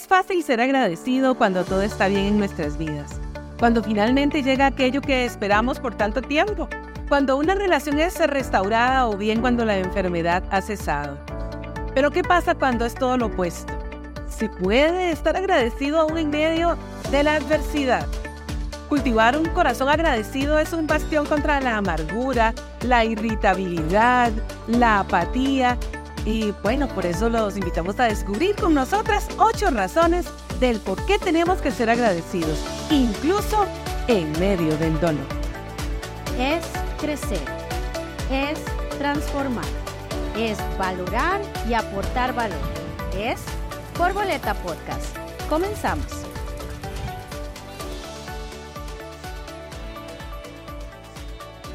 Es 0.00 0.06
fácil 0.06 0.42
ser 0.42 0.62
agradecido 0.62 1.34
cuando 1.34 1.62
todo 1.62 1.82
está 1.82 2.08
bien 2.08 2.24
en 2.24 2.38
nuestras 2.38 2.78
vidas, 2.78 3.20
cuando 3.58 3.82
finalmente 3.82 4.42
llega 4.42 4.64
aquello 4.64 5.02
que 5.02 5.26
esperamos 5.26 5.78
por 5.78 5.94
tanto 5.94 6.22
tiempo, 6.22 6.70
cuando 7.10 7.36
una 7.36 7.54
relación 7.54 8.00
es 8.00 8.18
restaurada 8.26 9.06
o 9.06 9.18
bien 9.18 9.42
cuando 9.42 9.66
la 9.66 9.76
enfermedad 9.76 10.42
ha 10.50 10.62
cesado. 10.62 11.18
Pero 11.94 12.10
¿qué 12.10 12.22
pasa 12.22 12.54
cuando 12.54 12.86
es 12.86 12.94
todo 12.94 13.18
lo 13.18 13.26
opuesto? 13.26 13.74
¿Se 14.26 14.48
puede 14.48 15.10
estar 15.10 15.36
agradecido 15.36 16.00
aún 16.00 16.16
en 16.16 16.30
medio 16.30 16.78
de 17.10 17.22
la 17.22 17.34
adversidad? 17.34 18.06
Cultivar 18.88 19.36
un 19.36 19.50
corazón 19.50 19.90
agradecido 19.90 20.58
es 20.58 20.72
un 20.72 20.86
bastión 20.86 21.26
contra 21.26 21.60
la 21.60 21.76
amargura, 21.76 22.54
la 22.86 23.04
irritabilidad, 23.04 24.32
la 24.66 25.00
apatía 25.00 25.76
y 26.24 26.52
bueno, 26.62 26.88
por 26.88 27.06
eso 27.06 27.28
los 27.28 27.56
invitamos 27.56 27.98
a 27.98 28.04
descubrir 28.04 28.54
con 28.56 28.74
nosotras 28.74 29.26
ocho 29.38 29.70
razones 29.70 30.26
del 30.58 30.78
por 30.80 31.04
qué 31.06 31.18
tenemos 31.18 31.60
que 31.60 31.70
ser 31.70 31.88
agradecidos, 31.88 32.58
incluso 32.90 33.66
en 34.08 34.30
medio 34.38 34.76
del 34.76 34.98
dolor. 35.00 35.26
Es 36.38 36.64
crecer, 37.00 37.40
es 38.30 38.58
transformar, 38.98 39.64
es 40.36 40.58
valorar 40.78 41.40
y 41.68 41.74
aportar 41.74 42.34
valor. 42.34 42.58
Es 43.16 43.40
Borboleta 43.98 44.54
Podcast. 44.54 45.16
Comenzamos. 45.48 46.06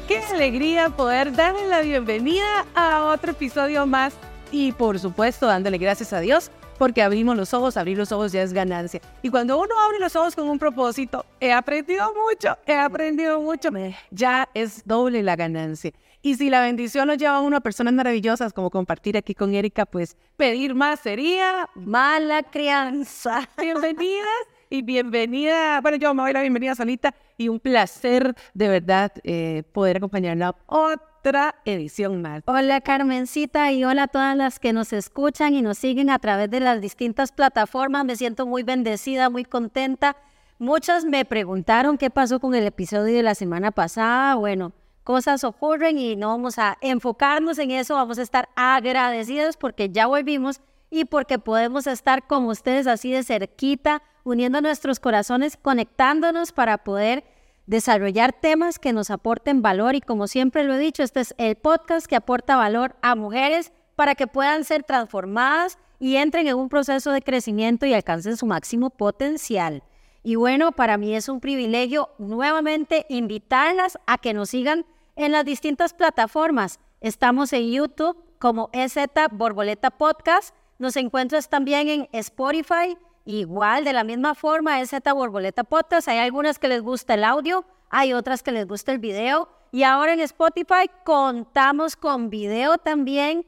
Qué 0.08 0.18
alegría 0.18 0.90
poder 0.90 1.32
darle 1.34 1.66
la 1.66 1.80
bienvenida 1.80 2.64
a 2.76 3.06
otro 3.06 3.32
episodio 3.32 3.86
más 3.86 4.14
y 4.50 4.72
por 4.72 4.98
supuesto 4.98 5.46
dándole 5.46 5.78
gracias 5.78 6.12
a 6.12 6.20
Dios 6.20 6.50
porque 6.78 7.02
abrimos 7.02 7.36
los 7.36 7.54
ojos, 7.54 7.76
abrir 7.76 7.96
los 7.96 8.12
ojos 8.12 8.32
ya 8.32 8.42
es 8.42 8.52
ganancia. 8.52 9.00
Y 9.22 9.30
cuando 9.30 9.58
uno 9.58 9.74
abre 9.84 9.98
los 9.98 10.14
ojos 10.14 10.34
con 10.34 10.48
un 10.48 10.58
propósito, 10.58 11.24
he 11.40 11.52
aprendido 11.52 12.12
mucho, 12.14 12.56
he 12.66 12.74
aprendido 12.74 13.40
mucho, 13.40 13.70
ya 14.10 14.48
es 14.54 14.86
doble 14.86 15.22
la 15.22 15.36
ganancia. 15.36 15.92
Y 16.22 16.34
si 16.34 16.50
la 16.50 16.60
bendición 16.60 17.06
nos 17.06 17.18
lleva 17.18 17.36
a 17.36 17.40
uno 17.40 17.56
a 17.56 17.60
personas 17.60 17.94
maravillosas 17.94 18.52
como 18.52 18.70
compartir 18.70 19.16
aquí 19.16 19.34
con 19.34 19.54
Erika, 19.54 19.86
pues 19.86 20.16
pedir 20.36 20.74
más 20.74 21.00
sería 21.00 21.68
mala 21.74 22.42
crianza. 22.42 23.48
Bienvenidas 23.60 24.26
y 24.68 24.82
bienvenida. 24.82 25.80
Bueno, 25.80 25.98
yo 25.98 26.12
me 26.14 26.22
doy 26.22 26.32
la 26.32 26.40
bienvenida 26.40 26.74
solita 26.74 27.14
y 27.36 27.48
un 27.48 27.60
placer 27.60 28.34
de 28.54 28.68
verdad 28.68 29.12
eh, 29.22 29.62
poder 29.72 29.98
acompañarla 29.98 30.56
otra 30.66 31.15
edición 31.64 32.22
más. 32.22 32.42
Hola 32.46 32.80
Carmencita 32.80 33.72
y 33.72 33.84
hola 33.84 34.04
a 34.04 34.08
todas 34.08 34.36
las 34.36 34.60
que 34.60 34.72
nos 34.72 34.92
escuchan 34.92 35.54
y 35.54 35.62
nos 35.62 35.78
siguen 35.78 36.08
a 36.08 36.20
través 36.20 36.50
de 36.50 36.60
las 36.60 36.80
distintas 36.80 37.32
plataformas. 37.32 38.04
Me 38.04 38.14
siento 38.14 38.46
muy 38.46 38.62
bendecida, 38.62 39.28
muy 39.28 39.44
contenta. 39.44 40.16
Muchas 40.58 41.04
me 41.04 41.24
preguntaron 41.24 41.98
qué 41.98 42.10
pasó 42.10 42.38
con 42.38 42.54
el 42.54 42.64
episodio 42.64 43.16
de 43.16 43.24
la 43.24 43.34
semana 43.34 43.72
pasada. 43.72 44.36
Bueno, 44.36 44.72
cosas 45.02 45.42
ocurren 45.42 45.98
y 45.98 46.14
no 46.14 46.28
vamos 46.28 46.58
a 46.58 46.78
enfocarnos 46.80 47.58
en 47.58 47.72
eso, 47.72 47.94
vamos 47.94 48.18
a 48.18 48.22
estar 48.22 48.48
agradecidos 48.54 49.56
porque 49.56 49.90
ya 49.90 50.06
volvimos 50.06 50.60
y 50.90 51.06
porque 51.06 51.40
podemos 51.40 51.88
estar 51.88 52.28
con 52.28 52.44
ustedes 52.44 52.86
así 52.86 53.10
de 53.10 53.24
cerquita, 53.24 54.00
uniendo 54.22 54.60
nuestros 54.60 55.00
corazones, 55.00 55.56
conectándonos 55.56 56.52
para 56.52 56.78
poder 56.78 57.24
desarrollar 57.66 58.32
temas 58.32 58.78
que 58.78 58.92
nos 58.92 59.10
aporten 59.10 59.62
valor 59.62 59.94
y 59.94 60.00
como 60.00 60.26
siempre 60.26 60.64
lo 60.64 60.74
he 60.74 60.78
dicho, 60.78 61.02
este 61.02 61.20
es 61.20 61.34
el 61.38 61.56
podcast 61.56 62.06
que 62.06 62.16
aporta 62.16 62.56
valor 62.56 62.96
a 63.02 63.14
mujeres 63.14 63.72
para 63.96 64.14
que 64.14 64.26
puedan 64.26 64.64
ser 64.64 64.84
transformadas 64.84 65.78
y 65.98 66.16
entren 66.16 66.46
en 66.46 66.56
un 66.56 66.68
proceso 66.68 67.10
de 67.10 67.22
crecimiento 67.22 67.86
y 67.86 67.94
alcancen 67.94 68.36
su 68.36 68.46
máximo 68.46 68.90
potencial. 68.90 69.82
Y 70.22 70.34
bueno, 70.34 70.72
para 70.72 70.98
mí 70.98 71.14
es 71.14 71.28
un 71.28 71.40
privilegio 71.40 72.10
nuevamente 72.18 73.06
invitarlas 73.08 73.98
a 74.06 74.18
que 74.18 74.34
nos 74.34 74.50
sigan 74.50 74.84
en 75.14 75.32
las 75.32 75.44
distintas 75.44 75.94
plataformas. 75.94 76.80
Estamos 77.00 77.52
en 77.52 77.70
YouTube 77.70 78.16
como 78.38 78.68
EZ 78.72 78.96
Borboleta 79.32 79.90
Podcast. 79.90 80.54
Nos 80.78 80.96
encuentras 80.96 81.48
también 81.48 81.88
en 81.88 82.08
Spotify, 82.12 82.98
Igual, 83.26 83.84
de 83.84 83.92
la 83.92 84.04
misma 84.04 84.36
forma, 84.36 84.80
es 84.80 84.90
Z 84.90 85.12
Borboleta 85.12 85.64
Podcast. 85.64 86.06
Hay 86.06 86.18
algunas 86.18 86.60
que 86.60 86.68
les 86.68 86.80
gusta 86.80 87.14
el 87.14 87.24
audio, 87.24 87.64
hay 87.90 88.12
otras 88.12 88.44
que 88.44 88.52
les 88.52 88.68
gusta 88.68 88.92
el 88.92 89.00
video. 89.00 89.48
Y 89.72 89.82
ahora 89.82 90.12
en 90.12 90.20
Spotify 90.20 90.88
contamos 91.04 91.96
con 91.96 92.30
video 92.30 92.78
también. 92.78 93.44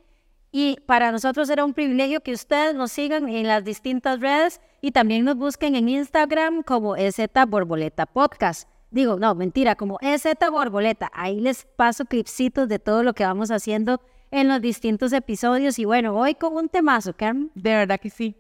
Y 0.51 0.79
para 0.87 1.13
nosotros 1.13 1.47
será 1.47 1.65
un 1.65 1.75
privilegio 1.75 2.23
que 2.23 2.33
ustedes 2.33 2.75
nos 2.75 2.91
sigan 2.91 3.29
en 3.29 3.47
las 3.47 3.63
distintas 3.63 4.19
redes 4.19 4.61
y 4.81 4.91
también 4.91 5.25
nos 5.25 5.37
busquen 5.37 5.77
en 5.77 5.89
Instagram 5.89 6.65
como 6.65 6.97
EZ 6.97 7.21
Borboleta 7.47 8.07
Podcast. 8.07 8.69
Digo, 8.91 9.17
no, 9.17 9.37
mentira, 9.37 9.77
como 9.77 9.99
EZ 10.01 10.25
Borboleta. 10.51 11.09
Ahí 11.15 11.41
les 11.41 11.67
paso 11.77 12.05
clipsitos 12.05 12.67
de 12.69 12.81
todo 12.81 13.05
lo 13.05 13.13
que 13.15 13.25
vamos 13.25 13.53
haciendo 13.53 14.01
en 14.33 14.49
los 14.49 14.61
distintos 14.61 15.13
episodios. 15.13 15.79
Y 15.79 15.85
bueno, 15.85 16.19
hoy 16.19 16.35
con 16.35 16.57
un 16.57 16.69
temazo, 16.69 17.13
Carmen. 17.13 17.53
De 17.55 17.71
verdad 17.71 18.01
que 18.01 18.11
sí. 18.11 18.35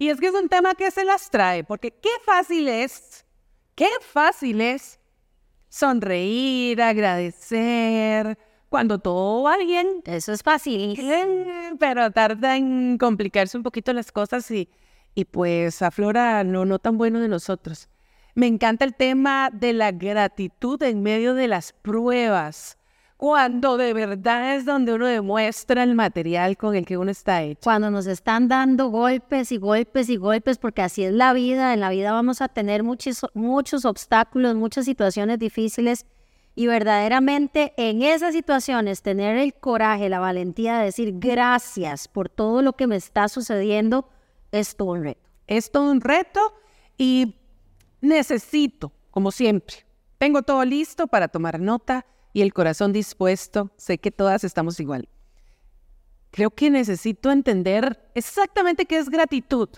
Y 0.00 0.08
es 0.08 0.18
que 0.18 0.28
es 0.28 0.34
un 0.34 0.48
tema 0.48 0.74
que 0.74 0.90
se 0.90 1.04
las 1.04 1.28
trae, 1.28 1.62
porque 1.62 1.90
qué 1.90 2.08
fácil 2.24 2.68
es, 2.68 3.26
qué 3.74 3.86
fácil 4.00 4.62
es 4.62 4.98
sonreír, 5.68 6.80
agradecer, 6.80 8.38
cuando 8.70 8.98
todo 8.98 9.42
va 9.42 9.58
bien. 9.58 10.00
Eso 10.06 10.32
es 10.32 10.42
fácil. 10.42 10.98
Pero 11.78 12.10
tarda 12.12 12.56
en 12.56 12.96
complicarse 12.96 13.58
un 13.58 13.62
poquito 13.62 13.92
las 13.92 14.10
cosas 14.10 14.50
y, 14.50 14.70
y 15.14 15.26
pues 15.26 15.82
aflora 15.82 16.42
lo 16.44 16.64
no 16.64 16.78
tan 16.78 16.96
bueno 16.96 17.20
de 17.20 17.28
nosotros. 17.28 17.90
Me 18.34 18.46
encanta 18.46 18.86
el 18.86 18.94
tema 18.94 19.50
de 19.52 19.74
la 19.74 19.92
gratitud 19.92 20.82
en 20.82 21.02
medio 21.02 21.34
de 21.34 21.46
las 21.46 21.74
pruebas 21.74 22.78
cuando 23.20 23.76
de 23.76 23.92
verdad 23.92 24.56
es 24.56 24.64
donde 24.64 24.94
uno 24.94 25.04
demuestra 25.04 25.82
el 25.82 25.94
material 25.94 26.56
con 26.56 26.74
el 26.74 26.86
que 26.86 26.96
uno 26.96 27.10
está 27.10 27.42
hecho. 27.42 27.60
Cuando 27.62 27.90
nos 27.90 28.06
están 28.06 28.48
dando 28.48 28.88
golpes 28.88 29.52
y 29.52 29.58
golpes 29.58 30.08
y 30.08 30.16
golpes, 30.16 30.56
porque 30.56 30.80
así 30.80 31.04
es 31.04 31.12
la 31.12 31.34
vida, 31.34 31.74
en 31.74 31.80
la 31.80 31.90
vida 31.90 32.12
vamos 32.12 32.40
a 32.40 32.48
tener 32.48 32.82
muchos, 32.82 33.26
muchos 33.34 33.84
obstáculos, 33.84 34.54
muchas 34.54 34.86
situaciones 34.86 35.38
difíciles 35.38 36.06
y 36.54 36.66
verdaderamente 36.66 37.74
en 37.76 38.00
esas 38.00 38.32
situaciones 38.32 39.02
tener 39.02 39.36
el 39.36 39.52
coraje, 39.52 40.08
la 40.08 40.18
valentía 40.18 40.78
de 40.78 40.86
decir 40.86 41.12
gracias 41.18 42.08
por 42.08 42.30
todo 42.30 42.62
lo 42.62 42.72
que 42.72 42.86
me 42.86 42.96
está 42.96 43.28
sucediendo 43.28 44.08
es 44.50 44.76
todo 44.76 44.92
un 44.92 45.04
reto. 45.04 45.28
Es 45.46 45.70
todo 45.70 45.90
un 45.90 46.00
reto 46.00 46.40
y 46.96 47.36
necesito, 48.00 48.92
como 49.10 49.30
siempre, 49.30 49.84
tengo 50.16 50.40
todo 50.40 50.64
listo 50.64 51.06
para 51.06 51.28
tomar 51.28 51.60
nota 51.60 52.06
y 52.32 52.42
el 52.42 52.52
corazón 52.52 52.92
dispuesto, 52.92 53.70
sé 53.76 53.98
que 53.98 54.10
todas 54.10 54.44
estamos 54.44 54.78
igual. 54.80 55.08
Creo 56.30 56.50
que 56.50 56.70
necesito 56.70 57.30
entender 57.30 58.00
exactamente 58.14 58.86
qué 58.86 58.98
es 58.98 59.08
gratitud. 59.08 59.68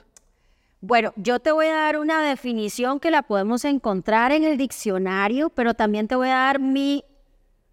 Bueno, 0.81 1.13
yo 1.17 1.39
te 1.39 1.53
voy 1.53 1.67
a 1.67 1.77
dar 1.77 1.99
una 1.99 2.21
definición 2.23 3.01
que 3.01 3.11
la 3.11 3.23
podemos 3.23 3.65
encontrar 3.65 4.33
en 4.33 4.45
el 4.45 4.59
diccionario, 4.59 5.49
pero 5.51 5.75
también 5.75 6.09
te 6.09 6.17
voy 6.17 6.29
a 6.29 6.35
dar 6.35 6.61
mi 6.61 7.05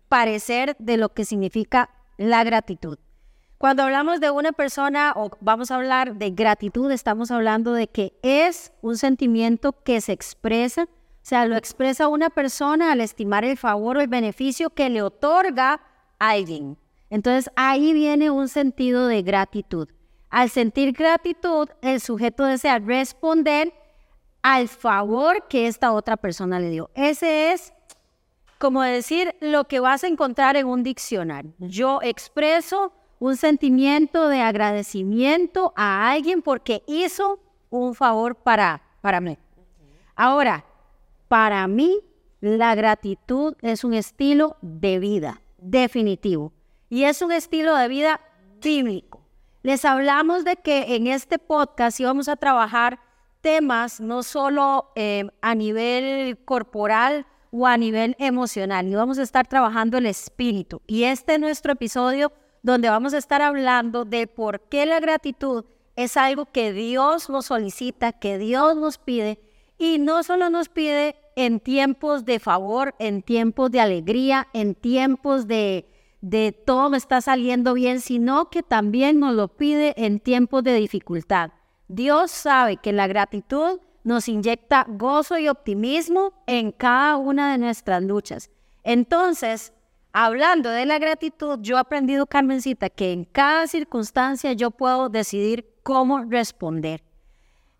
parecer 0.07 0.75
de 0.79 0.97
lo 0.97 1.09
que 1.09 1.25
significa 1.25 1.89
la 2.17 2.43
gratitud. 2.43 2.99
Cuando 3.57 3.83
hablamos 3.83 4.21
de 4.21 4.31
una 4.31 4.53
persona 4.53 5.11
o 5.15 5.31
vamos 5.41 5.69
a 5.69 5.75
hablar 5.75 6.15
de 6.15 6.29
gratitud, 6.31 6.89
estamos 6.91 7.29
hablando 7.29 7.73
de 7.73 7.87
que 7.87 8.13
es 8.21 8.71
un 8.81 8.95
sentimiento 8.95 9.73
que 9.83 9.99
se 9.99 10.13
expresa 10.13 10.87
sea, 11.29 11.45
lo 11.45 11.55
expresa 11.55 12.07
una 12.07 12.29
persona 12.29 12.91
al 12.91 13.01
estimar 13.01 13.45
el 13.45 13.55
favor 13.55 13.97
o 13.97 14.01
el 14.01 14.07
beneficio 14.07 14.71
que 14.71 14.89
le 14.89 15.01
otorga 15.01 15.81
alguien. 16.17 16.77
Entonces 17.09 17.51
ahí 17.55 17.93
viene 17.93 18.29
un 18.29 18.47
sentido 18.47 19.07
de 19.07 19.21
gratitud. 19.21 19.87
Al 20.29 20.49
sentir 20.49 20.93
gratitud, 20.93 21.69
el 21.81 21.99
sujeto 22.01 22.45
desea 22.45 22.79
responder 22.79 23.73
al 24.41 24.67
favor 24.67 25.47
que 25.47 25.67
esta 25.67 25.91
otra 25.91 26.17
persona 26.17 26.59
le 26.59 26.69
dio. 26.69 26.91
Ese 26.93 27.51
es, 27.51 27.73
como 28.57 28.81
decir, 28.81 29.35
lo 29.39 29.65
que 29.65 29.79
vas 29.79 30.03
a 30.03 30.07
encontrar 30.07 30.55
en 30.55 30.67
un 30.67 30.83
diccionario. 30.83 31.53
Yo 31.59 31.99
expreso 32.01 32.93
un 33.19 33.37
sentimiento 33.37 34.29
de 34.29 34.41
agradecimiento 34.41 35.73
a 35.75 36.09
alguien 36.09 36.41
porque 36.41 36.83
hizo 36.87 37.39
un 37.69 37.95
favor 37.95 38.35
para, 38.35 38.81
para 39.01 39.19
mí. 39.19 39.37
Ahora, 40.15 40.65
para 41.29 41.65
mí, 41.67 42.01
la 42.41 42.75
gratitud 42.75 43.55
es 43.61 43.85
un 43.85 43.93
estilo 43.93 44.57
de 44.61 44.99
vida, 44.99 45.41
definitivo. 45.57 46.51
Y 46.89 47.03
es 47.03 47.21
un 47.21 47.31
estilo 47.31 47.75
de 47.75 47.87
vida 47.87 48.19
bíblico. 48.61 49.21
Les 49.61 49.85
hablamos 49.85 50.43
de 50.43 50.55
que 50.57 50.95
en 50.95 51.07
este 51.07 51.37
podcast 51.37 51.99
íbamos 51.99 52.27
a 52.27 52.35
trabajar 52.35 52.99
temas 53.41 54.01
no 54.01 54.23
solo 54.23 54.91
eh, 54.95 55.29
a 55.41 55.53
nivel 55.53 56.37
corporal 56.45 57.25
o 57.51 57.67
a 57.67 57.77
nivel 57.77 58.15
emocional, 58.19 58.87
íbamos 58.87 59.17
a 59.17 59.23
estar 59.23 59.47
trabajando 59.47 59.97
el 59.97 60.07
espíritu. 60.07 60.81
Y 60.87 61.03
este 61.03 61.35
es 61.35 61.39
nuestro 61.39 61.73
episodio 61.73 62.31
donde 62.63 62.89
vamos 62.89 63.13
a 63.13 63.17
estar 63.17 63.41
hablando 63.41 64.03
de 64.03 64.27
por 64.27 64.61
qué 64.61 64.85
la 64.85 64.99
gratitud 64.99 65.65
es 65.95 66.17
algo 66.17 66.45
que 66.45 66.73
Dios 66.73 67.29
nos 67.29 67.47
solicita, 67.47 68.13
que 68.13 68.37
Dios 68.37 68.75
nos 68.75 68.97
pide, 68.97 69.39
y 69.79 69.97
no 69.97 70.21
solo 70.23 70.49
nos 70.49 70.67
pide 70.67 71.15
en 71.35 71.61
tiempos 71.61 72.25
de 72.25 72.39
favor, 72.39 72.93
en 72.99 73.23
tiempos 73.23 73.71
de 73.71 73.79
alegría, 73.79 74.49
en 74.53 74.75
tiempos 74.75 75.47
de, 75.47 75.89
de 76.21 76.51
todo 76.51 76.89
me 76.89 76.97
está 76.97 77.21
saliendo 77.21 77.73
bien, 77.73 78.01
sino 78.01 78.49
que 78.49 78.61
también 78.61 79.19
nos 79.19 79.33
lo 79.33 79.47
pide 79.47 79.93
en 79.97 80.19
tiempos 80.19 80.63
de 80.63 80.75
dificultad. 80.75 81.51
Dios 81.87 82.29
sabe 82.29 82.77
que 82.77 82.91
la 82.91 83.07
gratitud 83.07 83.79
nos 84.03 84.27
inyecta 84.27 84.85
gozo 84.87 85.37
y 85.37 85.47
optimismo 85.47 86.33
en 86.45 86.71
cada 86.73 87.15
una 87.15 87.53
de 87.53 87.57
nuestras 87.57 88.03
luchas. 88.03 88.49
Entonces, 88.83 89.71
hablando 90.11 90.69
de 90.69 90.85
la 90.85 90.99
gratitud, 90.99 91.59
yo 91.61 91.77
he 91.77 91.79
aprendido, 91.79 92.25
Carmencita, 92.25 92.89
que 92.89 93.13
en 93.13 93.23
cada 93.23 93.67
circunstancia 93.67 94.51
yo 94.53 94.71
puedo 94.71 95.07
decidir 95.07 95.73
cómo 95.83 96.19
responder. 96.25 97.01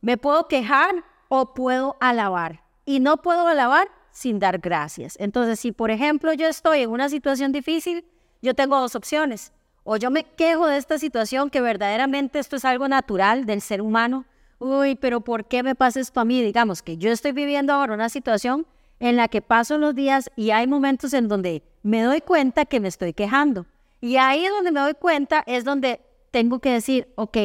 Me 0.02 0.18
puedo 0.18 0.48
quejar 0.48 1.04
o 1.30 1.54
puedo 1.54 1.96
alabar. 2.02 2.64
Y 2.86 3.00
no 3.00 3.18
puedo 3.18 3.48
alabar 3.48 3.88
sin 4.12 4.40
dar 4.40 4.60
gracias. 4.60 5.16
Entonces, 5.20 5.60
si 5.60 5.72
por 5.72 5.92
ejemplo 5.92 6.34
yo 6.34 6.48
estoy 6.48 6.81
en 6.81 6.90
una 6.90 7.08
situación 7.08 7.54
difícil, 7.54 8.04
yo 8.42 8.54
tengo 8.54 8.80
dos 8.80 8.96
opciones. 8.96 9.54
O 9.84 9.96
yo 9.96 10.12
me 10.12 10.24
quejo 10.24 10.68
de 10.68 10.78
esta 10.78 11.00
situación, 11.00 11.50
que 11.50 11.62
verdaderamente 11.62 12.40
esto 12.40 12.58
es 12.58 12.66
algo 12.66 12.88
natural 12.88 13.46
del 13.46 13.62
ser 13.62 13.81
humano. 13.81 14.26
Uy, 14.60 14.96
pero 14.96 15.22
¿por 15.22 15.46
qué 15.46 15.64
me 15.64 15.74
pasa 15.76 16.00
esto 16.02 16.20
a 16.20 16.26
mí? 16.26 16.42
Digamos 16.42 16.81
que 16.81 16.98
yo 16.98 17.12
estoy 17.12 17.31
viviendo 17.31 17.74
ahora 17.74 17.94
una 17.94 18.10
situación 18.10 18.68
en 19.00 19.16
la 19.16 19.30
que 19.30 19.42
paso 19.42 19.78
los 19.78 19.96
días 19.96 20.30
y 20.36 20.52
hay 20.52 20.68
momentos 20.68 21.14
en 21.14 21.28
donde 21.28 21.64
me 21.81 22.02
doy 22.02 22.22
cuenta 22.22 22.66
que 22.66 22.80
me 22.80 22.90
estoy 22.90 23.14
quejando. 23.14 23.66
Y 24.02 24.18
ahí 24.18 24.46
donde 24.48 24.72
me 24.72 24.81
doy 24.81 24.94
cuenta 24.94 25.44
es 25.48 25.64
donde 25.64 26.02
tengo 26.31 26.60
que 26.60 26.72
decir, 26.72 27.08
ok, 27.16 27.38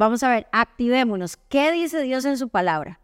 vamos 0.00 0.22
a 0.22 0.30
ver, 0.30 0.46
activémonos. 0.50 1.36
¿Qué 1.36 1.70
dice 1.72 2.00
Dios 2.00 2.24
en 2.24 2.38
su 2.38 2.48
palabra? 2.48 3.00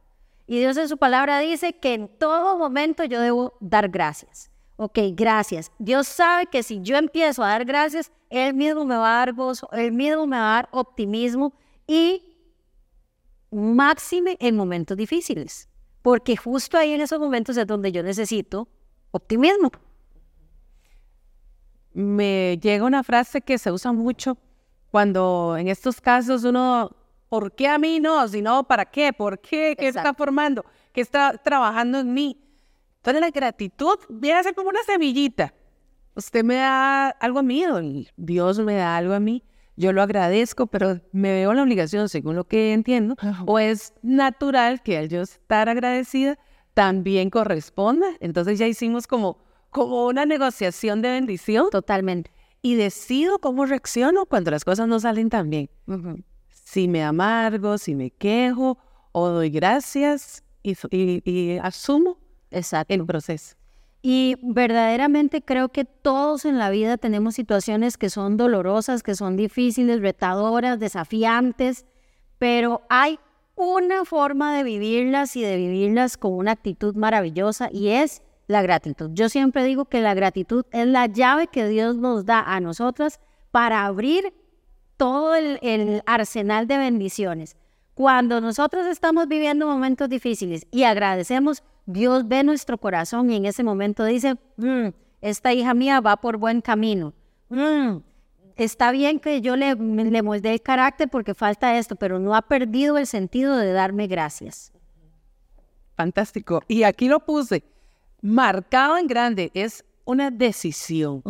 Y 0.47 0.59
Dios 0.61 0.79
en 0.79 0.89
su 0.89 0.97
palabra 0.97 1.41
dice 1.41 1.75
que 1.75 1.93
en 1.93 2.09
todo 2.09 2.57
momento 2.57 3.05
yo 3.05 3.21
debo 3.21 3.55
dar 3.61 3.91
gracias. 3.91 4.51
Ok, 4.77 4.99
gracias. 5.13 5.71
Dios 5.79 6.07
sabe 6.07 6.47
que 6.47 6.63
si 6.63 6.81
yo 6.81 6.97
empiezo 6.97 7.45
a 7.45 7.49
dar 7.49 7.67
gracias, 7.67 8.11
Él 8.31 8.55
mismo 8.55 8.87
me 8.87 8.97
va 8.97 9.15
a 9.15 9.19
dar 9.19 9.35
gozo, 9.35 9.69
Él 9.73 9.93
mismo 9.93 10.27
me 10.27 10.39
va 10.39 10.53
a 10.53 10.55
dar 10.55 10.69
optimismo 10.73 11.53
y 11.87 12.35
máxime 13.51 14.39
en 14.41 14.57
momentos 14.57 14.97
difíciles. 14.97 15.69
Porque 16.01 16.35
justo 16.35 16.79
ahí 16.79 16.93
en 16.93 17.03
esos 17.03 17.21
momentos 17.21 17.59
es 17.59 17.67
donde 17.67 17.93
yo 17.93 18.03
necesito 18.03 18.69
optimismo. 19.11 19.71
Me 21.93 22.59
llega 22.63 22.87
una 22.87 23.03
frase 23.05 23.43
que 23.43 23.59
se 23.59 23.71
usa 23.71 23.93
mucho 23.93 24.39
cuando 24.97 25.59
en 25.59 25.69
estos 25.69 26.01
casos 26.01 26.43
uno, 26.45 26.91
¿por 27.29 27.53
qué 27.53 27.69
a 27.69 27.77
mí 27.77 28.01
no? 28.01 28.27
Si 28.29 28.41
no, 28.41 28.67
¿para 28.67 28.87
qué? 28.87 29.13
¿Por 29.13 29.39
qué? 29.41 29.77
¿Qué 29.79 29.89
está 29.89 30.15
formando? 30.15 30.65
¿Qué 30.95 31.03
está 31.03 31.35
trabajando 31.37 31.99
en 31.99 32.15
mí? 32.15 32.43
Entonces 32.97 33.21
la 33.21 33.29
gratitud 33.29 33.99
viene 34.09 34.39
a 34.39 34.43
ser 34.43 34.55
como 34.55 34.71
una 34.71 34.83
semillita. 34.85 35.53
Usted 36.15 36.43
me 36.43 36.55
da 36.55 37.11
algo 37.11 37.41
a 37.41 37.43
mí, 37.43 38.09
Dios 38.17 38.59
me 38.61 38.77
da 38.77 38.97
algo 38.97 39.13
a 39.13 39.21
mí, 39.21 39.45
yo 39.77 39.93
lo 39.93 40.01
agradezco, 40.01 40.67
pero 40.67 40.99
me 41.13 41.31
veo 41.31 41.53
la 41.53 41.63
obligación, 41.63 42.09
según 42.09 42.35
lo 42.35 42.45
que 42.45 42.73
entiendo, 42.73 43.17
o 43.45 43.59
es 43.59 43.93
natural 44.01 44.83
que 44.83 44.97
al 44.97 45.11
yo 45.11 45.21
estar 45.21 45.69
agradecida 45.69 46.39
también 46.73 47.29
corresponda. 47.29 48.07
Entonces 48.21 48.59
ya 48.59 48.67
hicimos 48.67 49.07
como, 49.07 49.45
como 49.69 50.07
una 50.07 50.25
negociación 50.25 51.03
de 51.03 51.11
bendición. 51.11 51.69
Totalmente. 51.71 52.31
Y 52.67 52.75
decido 52.75 53.39
cómo 53.39 53.65
reacciono 53.65 54.27
cuando 54.27 54.51
las 54.51 54.65
cosas 54.65 54.89
no 54.89 54.99
salen 54.99 55.31
tan 55.31 55.51
bien. 55.51 55.71
Si 56.49 56.89
me 56.89 57.05
amargo, 57.05 57.79
si 57.79 57.95
me 57.95 58.11
quejo, 58.11 58.77
o 59.13 59.29
doy 59.29 59.51
gracias 59.51 60.43
y, 60.65 60.75
y 60.91 61.59
asumo 61.59 62.19
Exacto. 62.51 62.93
el 62.93 63.07
proceso. 63.07 63.55
Y 64.03 64.35
verdaderamente 64.43 65.43
creo 65.43 65.69
que 65.69 65.85
todos 65.85 66.45
en 66.45 66.59
la 66.59 66.71
vida 66.71 66.97
tenemos 66.97 67.37
situaciones 67.37 67.97
que 67.97 68.11
son 68.11 68.37
dolorosas, 68.37 69.05
que 69.05 69.15
son 69.15 69.37
difíciles, 69.37 70.01
retadoras, 70.01 70.81
desafiantes, 70.81 71.87
pero 72.39 72.83
hay 72.89 73.21
una 73.55 74.05
forma 74.05 74.57
de 74.57 74.65
vivirlas 74.65 75.37
y 75.37 75.43
de 75.43 75.57
vivirlas 75.57 76.17
con 76.17 76.33
una 76.33 76.51
actitud 76.51 76.97
maravillosa 76.97 77.69
y 77.73 77.91
es 77.91 78.25
la 78.47 78.63
gratitud. 78.63 79.11
Yo 79.13 79.29
siempre 79.29 79.65
digo 79.65 79.87
que 79.87 80.01
la 80.01 80.15
gratitud 80.15 80.65
es 80.73 80.87
la 80.87 81.07
llave 81.07 81.49
que 81.49 81.69
Dios 81.69 81.97
nos 81.97 82.25
da 82.25 82.41
a 82.41 82.61
nosotras 82.61 83.21
para 83.51 83.85
abrir 83.85 84.33
todo 84.97 85.35
el, 85.35 86.03
arsenal 86.07 86.67
de 86.67 86.79
bendiciones. 86.79 87.57
Cuando 87.95 88.41
nosotros 88.41 88.87
estamos 88.87 89.27
viviendo 89.29 89.67
momentos 89.67 90.09
difíciles 90.09 90.67
y 90.71 90.85
agradecemos, 90.85 91.63
Dios 91.87 92.29
ve 92.29 92.43
nuestro 92.45 92.79
corazón 92.79 93.31
y 93.31 93.37
en 93.37 93.47
ese 93.47 93.65
momento 93.65 94.05
dice, 94.05 94.37
mm, 94.57 94.89
esta 95.21 95.53
hija 95.53 95.75
mía 95.75 96.01
va 96.01 96.17
por 96.17 96.37
buen 96.37 96.61
camino. 96.61 97.15
Mm, 97.49 97.99
está 98.57 98.91
bien 98.91 99.19
que 99.19 99.41
yo 99.41 99.57
le, 99.57 99.75
le 99.75 100.23
molde 100.23 100.53
el 100.53 100.61
carácter 100.61 101.09
porque 101.09 101.35
falta 101.35 101.79
esto, 101.79 101.97
pero 101.97 102.19
no 102.19 102.35
ha 102.35 102.43
perdido 102.43 102.99
el 102.99 103.07
sentido 103.07 103.57
de 103.57 103.73
darme 103.73 104.07
gracias. 104.07 104.73
Fantástico. 105.97 106.63
Y 106.69 106.83
aquí 106.83 107.09
lo 107.09 107.21
puse, 107.21 107.65
marcado 108.21 108.97
en 108.99 109.07
grande, 109.07 109.51
es 109.55 109.85
una 110.05 110.31
decisión. 110.31 111.23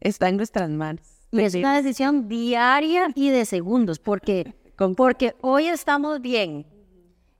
Está 0.00 0.28
en 0.28 0.36
nuestras 0.36 0.70
manos. 0.70 1.02
es 1.32 1.54
una 1.54 1.80
decisión 1.80 2.28
diaria 2.28 3.08
y 3.14 3.30
de 3.30 3.44
segundos, 3.44 3.98
porque, 3.98 4.54
porque 4.96 5.34
hoy 5.40 5.66
estamos 5.66 6.20
bien, 6.20 6.66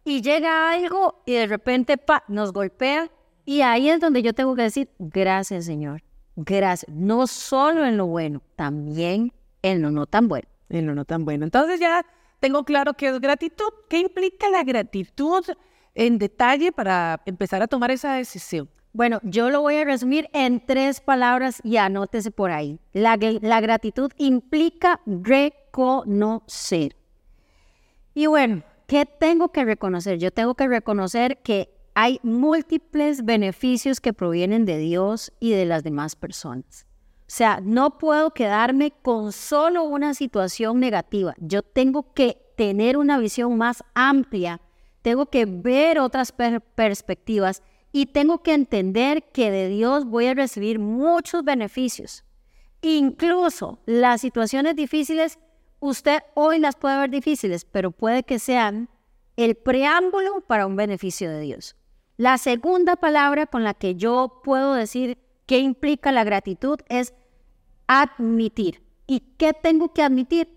y 0.05 0.21
llega 0.21 0.71
algo 0.71 1.23
y 1.25 1.33
de 1.33 1.47
repente 1.47 1.97
pa, 1.97 2.25
nos 2.29 2.53
golpea 2.53 3.11
y 3.45 3.63
ahí 3.63 3.89
es 3.89 4.01
donde 4.01 4.23
yo 4.23 4.35
tengo 4.35 4.55
que 4.55 4.63
decir, 4.63 4.91
gracias 4.99 5.65
Señor, 5.65 6.03
gracias, 6.37 6.91
no 6.95 7.27
solo 7.27 7.85
en 7.85 7.97
lo 7.97 8.07
bueno, 8.07 8.43
también 8.57 9.33
en 9.63 9.83
lo 9.83 9.91
no 9.91 10.07
tan 10.07 10.29
bueno. 10.29 10.47
En 10.69 10.87
lo 10.87 10.95
no 10.95 11.05
tan 11.05 11.25
bueno. 11.25 11.45
Entonces 11.45 11.81
ya 11.81 12.05
tengo 12.41 12.65
claro 12.65 12.95
qué 12.95 13.09
es 13.09 13.21
gratitud, 13.21 13.71
qué 13.89 13.99
implica 13.99 14.49
la 14.51 14.63
gratitud 14.63 15.45
en 15.95 16.19
detalle 16.19 16.73
para 16.73 17.23
empezar 17.27 17.63
a 17.63 17.67
tomar 17.67 17.91
esa 17.91 18.15
decisión. 18.15 18.69
Bueno, 18.93 19.19
yo 19.25 19.51
lo 19.51 19.61
voy 19.61 19.77
a 19.77 19.85
resumir 19.85 20.29
en 20.33 20.65
tres 20.65 21.01
palabras 21.01 21.61
y 21.65 21.79
anótese 21.79 22.31
por 22.31 22.53
ahí. 22.53 22.79
La, 22.93 23.19
la 23.41 23.61
gratitud 23.61 24.13
implica 24.19 25.01
reconocer. 25.05 26.97
Y 28.15 28.27
bueno, 28.27 28.63
¿qué 28.87 29.05
tengo 29.05 29.49
que 29.51 29.65
reconocer? 29.65 30.19
Yo 30.19 30.31
tengo 30.31 30.55
que 30.55 30.69
reconocer 30.69 31.39
que 31.39 31.75
hay 31.95 32.21
múltiples 32.23 33.25
beneficios 33.25 34.01
que 34.01 34.13
provienen 34.13 34.65
de 34.65 34.79
Dios 34.79 35.33
y 35.41 35.51
de 35.51 35.65
las 35.65 35.83
demás 35.83 36.15
personas. 36.15 36.87
O 37.21 37.37
sea, 37.37 37.61
no 37.63 37.99
puedo 37.99 38.33
quedarme 38.33 38.93
con 39.03 39.33
solo 39.33 39.85
una 39.85 40.15
situación 40.15 40.79
negativa. 40.79 41.35
Yo 41.39 41.63
tengo 41.63 42.13
que 42.13 42.39
tener 42.57 42.97
una 42.97 43.19
visión 43.19 43.57
más 43.57 43.83
amplia, 43.95 44.61
tengo 45.05 45.27
que 45.27 45.45
ver 45.45 45.99
otras 45.99 46.33
perspectivas 46.33 47.63
y 47.93 48.07
tengo 48.07 48.43
que 48.43 48.55
entender 48.55 49.23
que 49.33 49.51
de 49.51 49.69
Dios 49.69 50.07
voy 50.07 50.29
a 50.29 50.35
recibir 50.35 50.79
muchos 50.79 51.45
beneficios. 51.45 52.25
Incluso 52.81 53.81
las 53.85 54.23
situaciones 54.23 54.77
difíciles 54.77 55.39
usted 55.79 56.21
hoy 56.33 56.59
las 56.59 56.77
puede 56.77 57.01
ver 57.01 57.11
difíciles, 57.11 57.67
pero 57.67 57.91
puede 57.91 58.23
que 58.23 58.39
sean 58.39 58.89
el 59.37 59.57
preámbulo 59.57 60.41
para 60.41 60.67
un 60.67 60.75
beneficio 60.75 61.29
de 61.29 61.41
Dios. 61.41 61.77
La 62.17 62.39
segunda 62.39 62.97
palabra 62.97 63.45
con 63.45 63.63
la 63.63 63.75
que 63.75 63.97
yo 63.97 64.41
puedo 64.43 64.73
decir 64.73 65.19
qué 65.45 65.59
implica 65.59 66.13
la 66.13 66.25
gratitud 66.25 66.79
es 66.89 67.13
admitir. 67.89 68.83
¿Y 69.07 69.21
qué 69.37 69.53
tengo 69.53 69.93
que 69.93 70.03
admitir? 70.03 70.49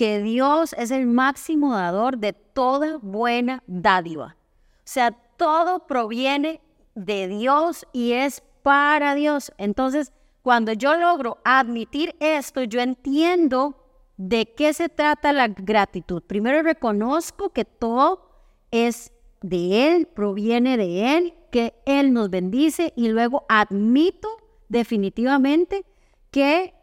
Que 0.00 0.22
Dios 0.22 0.72
es 0.78 0.90
el 0.90 1.06
máximo 1.06 1.74
dador 1.74 2.16
de 2.16 2.32
toda 2.32 2.96
buena 3.02 3.62
dádiva. 3.66 4.38
O 4.78 4.82
sea, 4.84 5.10
todo 5.36 5.86
proviene 5.86 6.62
de 6.94 7.28
Dios 7.28 7.86
y 7.92 8.12
es 8.12 8.42
para 8.62 9.14
Dios. 9.14 9.52
Entonces, 9.58 10.10
cuando 10.40 10.72
yo 10.72 10.96
logro 10.96 11.36
admitir 11.44 12.16
esto, 12.18 12.62
yo 12.62 12.80
entiendo 12.80 13.76
¿De 14.22 14.54
qué 14.54 14.74
se 14.74 14.90
trata 14.90 15.32
la 15.32 15.48
gratitud? 15.48 16.22
Primero 16.22 16.62
reconozco 16.62 17.54
que 17.54 17.64
todo 17.64 18.28
es 18.70 19.12
de 19.40 19.94
Él, 19.96 20.06
proviene 20.06 20.76
de 20.76 21.16
Él, 21.16 21.34
que 21.50 21.74
Él 21.86 22.12
nos 22.12 22.28
bendice 22.30 22.92
y 22.96 23.08
luego 23.08 23.46
admito 23.50 24.28
definitivamente 24.68 25.86
que 26.30 26.74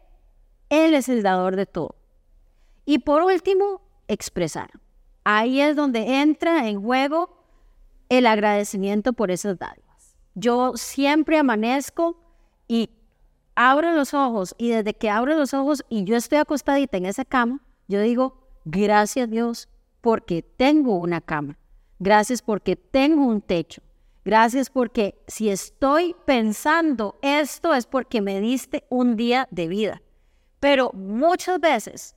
Él 0.68 0.94
es 0.94 1.08
el 1.08 1.22
dador 1.22 1.54
de 1.54 1.66
todo. 1.66 1.97
Y 2.88 3.00
por 3.00 3.22
último, 3.22 3.82
expresar. 4.08 4.70
Ahí 5.22 5.60
es 5.60 5.76
donde 5.76 6.22
entra 6.22 6.70
en 6.70 6.80
juego 6.80 7.44
el 8.08 8.26
agradecimiento 8.26 9.12
por 9.12 9.30
esas 9.30 9.58
dádivas. 9.58 10.16
Yo 10.34 10.72
siempre 10.74 11.36
amanezco 11.36 12.18
y 12.66 12.88
abro 13.54 13.92
los 13.92 14.14
ojos 14.14 14.54
y 14.56 14.70
desde 14.70 14.94
que 14.94 15.10
abro 15.10 15.36
los 15.36 15.52
ojos 15.52 15.84
y 15.90 16.04
yo 16.04 16.16
estoy 16.16 16.38
acostadita 16.38 16.96
en 16.96 17.04
esa 17.04 17.26
cama, 17.26 17.62
yo 17.88 18.00
digo, 18.00 18.48
gracias 18.64 19.28
Dios 19.28 19.68
porque 20.00 20.40
tengo 20.40 20.96
una 20.96 21.20
cama. 21.20 21.58
Gracias 21.98 22.40
porque 22.40 22.74
tengo 22.74 23.26
un 23.26 23.42
techo. 23.42 23.82
Gracias 24.24 24.70
porque 24.70 25.22
si 25.26 25.50
estoy 25.50 26.16
pensando 26.24 27.18
esto 27.20 27.74
es 27.74 27.84
porque 27.84 28.22
me 28.22 28.40
diste 28.40 28.86
un 28.88 29.14
día 29.14 29.46
de 29.50 29.68
vida. 29.68 30.00
Pero 30.58 30.90
muchas 30.94 31.60
veces 31.60 32.14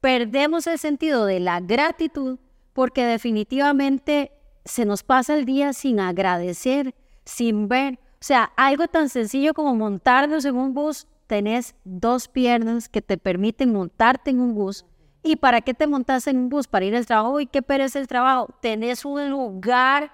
perdemos 0.00 0.66
el 0.66 0.78
sentido 0.78 1.26
de 1.26 1.40
la 1.40 1.60
gratitud 1.60 2.38
porque 2.72 3.04
definitivamente 3.04 4.32
se 4.64 4.84
nos 4.84 5.02
pasa 5.02 5.34
el 5.34 5.44
día 5.44 5.72
sin 5.72 6.00
agradecer, 6.00 6.94
sin 7.24 7.68
ver. 7.68 7.98
O 8.14 8.24
sea, 8.26 8.52
algo 8.56 8.88
tan 8.88 9.08
sencillo 9.08 9.54
como 9.54 9.74
montarnos 9.74 10.44
en 10.44 10.56
un 10.56 10.74
bus, 10.74 11.06
tenés 11.26 11.74
dos 11.84 12.28
piernas 12.28 12.88
que 12.88 13.02
te 13.02 13.16
permiten 13.18 13.72
montarte 13.72 14.30
en 14.30 14.40
un 14.40 14.54
bus. 14.54 14.84
¿Y 15.22 15.36
para 15.36 15.60
qué 15.60 15.74
te 15.74 15.86
montas 15.86 16.26
en 16.26 16.36
un 16.36 16.48
bus? 16.48 16.68
Para 16.68 16.84
ir 16.84 16.94
al 16.94 17.06
trabajo. 17.06 17.40
¿Y 17.40 17.46
qué 17.46 17.62
perece 17.62 17.98
el 17.98 18.06
trabajo? 18.06 18.48
Tenés 18.60 19.04
un 19.04 19.28
lugar 19.30 20.12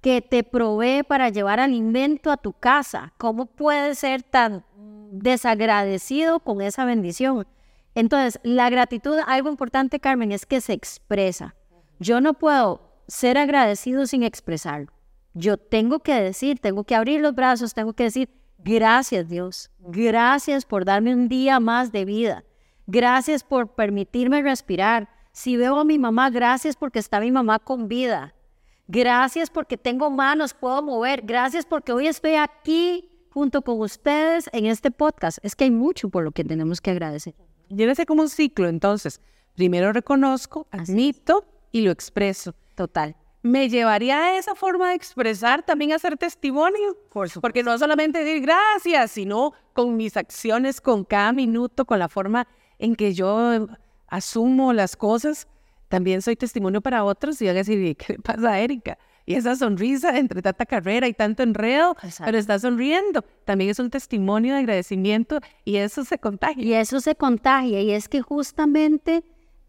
que 0.00 0.22
te 0.22 0.42
provee 0.42 1.02
para 1.02 1.28
llevar 1.28 1.60
alimento 1.60 2.30
a 2.30 2.36
tu 2.36 2.52
casa. 2.52 3.12
¿Cómo 3.18 3.46
puedes 3.46 3.98
ser 3.98 4.22
tan 4.22 4.64
desagradecido 5.10 6.40
con 6.40 6.60
esa 6.60 6.84
bendición? 6.84 7.46
Entonces, 7.94 8.40
la 8.42 8.70
gratitud, 8.70 9.18
algo 9.26 9.48
importante, 9.48 10.00
Carmen, 10.00 10.32
es 10.32 10.46
que 10.46 10.60
se 10.60 10.72
expresa. 10.72 11.54
Yo 11.98 12.20
no 12.20 12.34
puedo 12.34 12.94
ser 13.06 13.38
agradecido 13.38 14.06
sin 14.06 14.22
expresarlo. 14.22 14.92
Yo 15.34 15.56
tengo 15.56 16.00
que 16.00 16.14
decir, 16.14 16.58
tengo 16.58 16.84
que 16.84 16.94
abrir 16.94 17.20
los 17.20 17.34
brazos, 17.34 17.74
tengo 17.74 17.92
que 17.92 18.04
decir, 18.04 18.30
gracias 18.58 19.28
Dios, 19.28 19.70
gracias 19.80 20.64
por 20.64 20.84
darme 20.84 21.12
un 21.12 21.28
día 21.28 21.58
más 21.58 21.90
de 21.90 22.04
vida, 22.04 22.44
gracias 22.86 23.42
por 23.42 23.74
permitirme 23.74 24.42
respirar. 24.42 25.08
Si 25.32 25.56
veo 25.56 25.80
a 25.80 25.84
mi 25.84 25.98
mamá, 25.98 26.30
gracias 26.30 26.76
porque 26.76 27.00
está 27.00 27.18
mi 27.18 27.32
mamá 27.32 27.58
con 27.58 27.88
vida. 27.88 28.34
Gracias 28.86 29.50
porque 29.50 29.76
tengo 29.76 30.10
manos, 30.10 30.54
puedo 30.54 30.82
mover. 30.82 31.22
Gracias 31.22 31.66
porque 31.66 31.92
hoy 31.92 32.06
estoy 32.06 32.34
aquí 32.34 33.08
junto 33.30 33.62
con 33.62 33.80
ustedes 33.80 34.48
en 34.52 34.66
este 34.66 34.92
podcast. 34.92 35.38
Es 35.42 35.56
que 35.56 35.64
hay 35.64 35.70
mucho 35.72 36.08
por 36.08 36.22
lo 36.22 36.30
que 36.30 36.44
tenemos 36.44 36.80
que 36.80 36.92
agradecer. 36.92 37.34
Llévese 37.68 38.06
como 38.06 38.22
un 38.22 38.28
ciclo, 38.28 38.68
entonces. 38.68 39.20
Primero 39.54 39.92
reconozco, 39.92 40.66
admito 40.70 41.44
y 41.70 41.82
lo 41.82 41.90
expreso. 41.90 42.54
Total. 42.74 43.16
Me 43.42 43.68
llevaría 43.68 44.18
a 44.18 44.38
esa 44.38 44.54
forma 44.54 44.88
de 44.88 44.94
expresar 44.94 45.62
también 45.62 45.92
a 45.92 45.96
hacer 45.96 46.16
testimonio. 46.16 46.96
Por 47.10 47.28
supuesto. 47.28 47.40
Porque 47.42 47.62
no 47.62 47.76
solamente 47.78 48.24
decir 48.24 48.42
gracias, 48.42 49.10
sino 49.12 49.52
con 49.74 49.96
mis 49.96 50.16
acciones, 50.16 50.80
con 50.80 51.04
cada 51.04 51.32
minuto, 51.32 51.84
con 51.84 51.98
la 51.98 52.08
forma 52.08 52.48
en 52.78 52.96
que 52.96 53.12
yo 53.12 53.68
asumo 54.06 54.72
las 54.72 54.96
cosas, 54.96 55.46
también 55.88 56.22
soy 56.22 56.36
testimonio 56.36 56.80
para 56.80 57.04
otros 57.04 57.40
y 57.42 57.46
van 57.46 57.56
a 57.56 57.58
decir, 57.58 57.96
¿qué 57.96 58.14
le 58.14 58.18
pasa 58.18 58.52
a 58.52 58.60
Erika? 58.60 58.98
Y 59.26 59.34
esa 59.34 59.56
sonrisa 59.56 60.18
entre 60.18 60.42
tanta 60.42 60.66
carrera 60.66 61.08
y 61.08 61.14
tanto 61.14 61.42
enredo, 61.42 61.96
pero 62.24 62.36
está 62.36 62.58
sonriendo. 62.58 63.24
También 63.44 63.70
es 63.70 63.78
un 63.78 63.90
testimonio 63.90 64.54
de 64.54 64.60
agradecimiento 64.60 65.40
y 65.64 65.76
eso 65.76 66.04
se 66.04 66.18
contagia. 66.18 66.62
Y 66.62 66.74
eso 66.74 67.00
se 67.00 67.14
contagia. 67.14 67.80
Y 67.80 67.90
es 67.90 68.08
que 68.08 68.20
justamente 68.20 69.24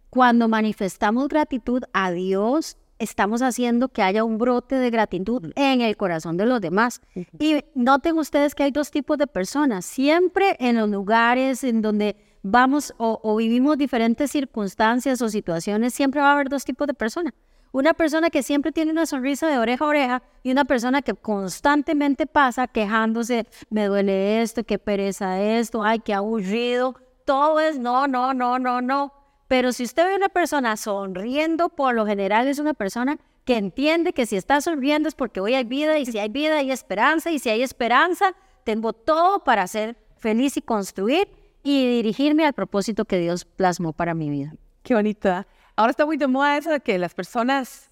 cuando 0.10 0.48
manifestamos 0.48 1.28
gratitud 1.28 1.84
a 1.94 2.12
Dios, 2.12 2.78
estamos 3.00 3.42
haciendo 3.42 3.90
que 3.90 4.02
haya 4.02 4.24
un 4.24 4.38
brote 4.38 4.76
de 4.76 4.90
gratitud 4.90 5.52
en 5.56 5.82
el 5.82 5.98
corazón 5.98 6.38
de 6.38 6.46
los 6.46 6.62
demás. 6.62 7.02
Y 7.40 7.64
noten 7.76 8.18
ustedes 8.18 8.56
que 8.56 8.64
hay 8.64 8.72
dos 8.72 8.92
tipos 8.92 9.18
de 9.18 9.28
personas. 9.28 9.86
Siempre 9.86 10.56
en 10.60 10.78
los 10.78 10.90
lugares 10.90 11.64
en 11.64 11.82
donde 11.82 12.16
vamos 12.44 12.94
o, 12.98 13.36
vivimos 13.38 13.78
diferentes 13.78 14.32
circunstancias 14.32 15.22
o 15.22 15.30
situaciones, 15.30 15.94
siempre 15.94 16.22
va 16.22 16.30
a 16.30 16.34
haber 16.34 16.50
dos 16.50 16.64
tipos 16.64 16.88
de 16.88 16.94
personas. 16.94 17.34
Una 17.76 17.94
persona 17.94 18.30
que 18.30 18.42
siempre 18.42 18.72
tiene 18.72 18.94
una 18.94 19.06
sonrisa 19.06 19.50
de 19.50 19.58
oreja 19.58 19.84
a 19.84 19.88
oreja 19.90 20.24
y 20.44 20.52
una 20.52 20.64
persona 20.64 21.02
que 21.02 21.14
constantemente 21.14 22.26
pasa 22.26 22.70
quejándose, 22.70 23.48
me 23.70 23.88
duele 23.88 24.42
esto, 24.42 24.64
qué 24.64 24.80
pereza 24.80 25.42
esto, 25.42 25.84
ay, 25.84 26.00
qué 26.00 26.14
aburrido. 26.14 26.96
Todo 27.26 27.60
es 27.60 27.78
no, 27.78 28.08
no, 28.08 28.34
no, 28.34 28.60
no, 28.60 28.80
no. 28.80 29.12
Pero 29.50 29.74
si 29.74 29.84
usted 29.84 30.06
ve 30.06 30.14
a 30.14 30.16
una 30.16 30.30
persona 30.30 30.78
sonriendo, 30.78 31.68
por 31.68 31.96
lo 31.96 32.06
general 32.06 32.48
es 32.48 32.60
una 32.60 32.74
persona 32.74 33.18
que 33.44 33.58
entiende 33.58 34.14
que 34.14 34.26
si 34.26 34.38
está 34.38 34.62
sonriendo 34.62 35.10
es 35.10 35.16
porque 35.16 35.42
hoy 35.42 35.54
hay 35.54 35.66
vida 35.66 36.00
y 36.00 36.06
si 36.06 36.18
hay 36.18 36.30
vida 36.30 36.60
hay 36.60 36.72
esperanza 36.72 37.30
y 37.30 37.40
si 37.40 37.50
hay 37.50 37.62
esperanza, 37.62 38.36
tengo 38.64 38.94
todo 38.94 39.44
para 39.44 39.68
ser 39.68 39.98
feliz 40.16 40.56
y 40.56 40.62
construir 40.62 41.28
y 41.62 41.86
dirigirme 41.98 42.46
al 42.46 42.54
propósito 42.54 43.04
que 43.04 43.20
Dios 43.20 43.44
plasmó 43.44 43.92
para 43.92 44.14
mi 44.14 44.30
vida. 44.30 44.56
Qué 44.82 44.94
bonito. 44.94 45.46
Ahora 45.76 45.92
está 45.92 46.06
muy 46.06 46.18
de 46.18 46.28
moda 46.28 46.58
eso 46.58 46.70
de 46.70 46.80
que 46.80 46.98
las 46.98 47.14
personas, 47.14 47.90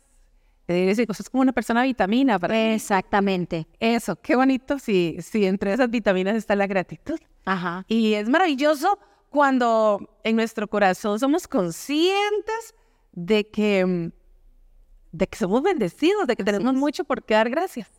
eh, 0.67 0.89
es 0.89 1.29
como 1.29 1.41
una 1.41 1.51
persona 1.51 1.83
vitamina. 1.83 2.39
Para 2.39 2.73
Exactamente. 2.73 3.67
Eso, 3.79 4.15
qué 4.15 4.35
bonito 4.35 4.79
si, 4.79 5.17
si 5.21 5.45
entre 5.45 5.73
esas 5.73 5.89
vitaminas 5.89 6.35
está 6.35 6.55
la 6.55 6.67
gratitud. 6.67 7.19
Ajá. 7.45 7.85
Y 7.87 8.13
es 8.13 8.29
maravilloso 8.29 8.99
cuando 9.29 10.17
en 10.23 10.35
nuestro 10.35 10.67
corazón 10.67 11.19
somos 11.19 11.47
conscientes 11.47 12.75
de 13.11 13.49
que, 13.49 14.11
de 15.11 15.27
que 15.27 15.37
somos 15.37 15.61
bendecidos, 15.63 16.27
de 16.27 16.35
que 16.35 16.43
tenemos 16.43 16.73
mucho 16.73 17.03
por 17.03 17.23
qué 17.23 17.33
dar 17.33 17.49
gracias. 17.49 17.89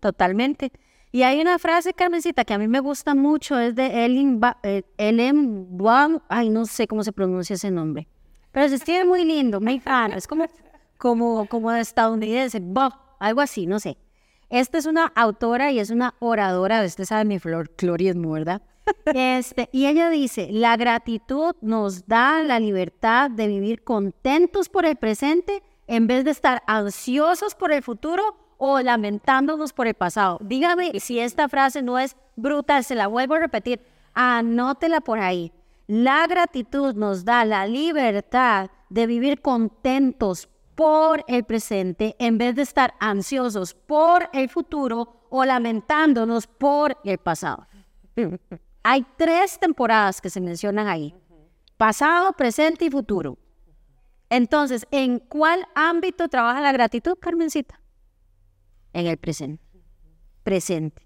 Totalmente. 0.00 0.72
Y 1.12 1.22
hay 1.22 1.40
una 1.40 1.58
frase, 1.58 1.92
Carmencita, 1.92 2.44
que 2.44 2.54
a 2.54 2.58
mí 2.58 2.68
me 2.68 2.80
gusta 2.80 3.14
mucho, 3.14 3.58
es 3.58 3.74
de 3.74 4.04
Ellen, 4.04 4.40
eh, 4.62 4.82
Ellen 4.96 5.68
ay, 6.28 6.50
no 6.50 6.66
sé 6.66 6.86
cómo 6.86 7.02
se 7.02 7.12
pronuncia 7.12 7.54
ese 7.54 7.70
nombre, 7.70 8.06
pero 8.52 8.68
se 8.68 8.76
escribe 8.76 9.04
muy 9.04 9.24
lindo, 9.24 9.60
fan, 9.82 10.12
es 10.12 10.26
como, 10.26 10.46
como, 10.98 11.46
como 11.46 11.72
estadounidense, 11.72 12.60
Bob, 12.60 12.92
algo 13.18 13.40
así, 13.40 13.66
no 13.66 13.78
sé. 13.78 13.96
Esta 14.48 14.78
es 14.78 14.86
una 14.86 15.12
autora 15.14 15.70
y 15.70 15.78
es 15.78 15.90
una 15.90 16.14
oradora, 16.18 16.84
usted 16.84 17.04
sabe 17.04 17.24
mi 17.24 17.38
florismo, 17.38 18.32
¿verdad? 18.32 18.62
Este, 19.14 19.68
y 19.72 19.86
ella 19.86 20.10
dice, 20.10 20.48
la 20.50 20.76
gratitud 20.76 21.54
nos 21.60 22.06
da 22.06 22.42
la 22.42 22.58
libertad 22.58 23.30
de 23.30 23.46
vivir 23.46 23.84
contentos 23.84 24.68
por 24.68 24.84
el 24.84 24.96
presente 24.96 25.62
en 25.86 26.06
vez 26.06 26.24
de 26.24 26.32
estar 26.32 26.62
ansiosos 26.66 27.54
por 27.54 27.72
el 27.72 27.82
futuro 27.82 28.22
o 28.58 28.80
lamentándonos 28.80 29.72
por 29.72 29.86
el 29.86 29.94
pasado. 29.94 30.38
Dígame 30.42 30.98
si 31.00 31.18
esta 31.18 31.48
frase 31.48 31.82
no 31.82 31.98
es 31.98 32.16
brutal, 32.36 32.84
se 32.84 32.94
la 32.94 33.06
vuelvo 33.06 33.34
a 33.34 33.40
repetir, 33.40 33.80
anótela 34.14 35.00
por 35.00 35.18
ahí. 35.18 35.52
La 35.90 36.28
gratitud 36.28 36.94
nos 36.94 37.24
da 37.24 37.44
la 37.44 37.66
libertad 37.66 38.70
de 38.90 39.08
vivir 39.08 39.42
contentos 39.42 40.48
por 40.76 41.24
el 41.26 41.42
presente 41.42 42.14
en 42.20 42.38
vez 42.38 42.54
de 42.54 42.62
estar 42.62 42.94
ansiosos 43.00 43.74
por 43.74 44.30
el 44.32 44.48
futuro 44.48 45.26
o 45.30 45.44
lamentándonos 45.44 46.46
por 46.46 46.96
el 47.02 47.18
pasado. 47.18 47.66
Hay 48.84 49.04
tres 49.16 49.58
temporadas 49.58 50.20
que 50.20 50.30
se 50.30 50.40
mencionan 50.40 50.86
ahí. 50.86 51.12
Pasado, 51.76 52.34
presente 52.34 52.84
y 52.84 52.90
futuro. 52.90 53.36
Entonces, 54.28 54.86
¿en 54.92 55.18
cuál 55.18 55.66
ámbito 55.74 56.28
trabaja 56.28 56.60
la 56.60 56.70
gratitud, 56.70 57.18
Carmencita? 57.18 57.80
en 58.92 59.08
el 59.08 59.16
presente. 59.16 59.64
Presente. 60.44 61.04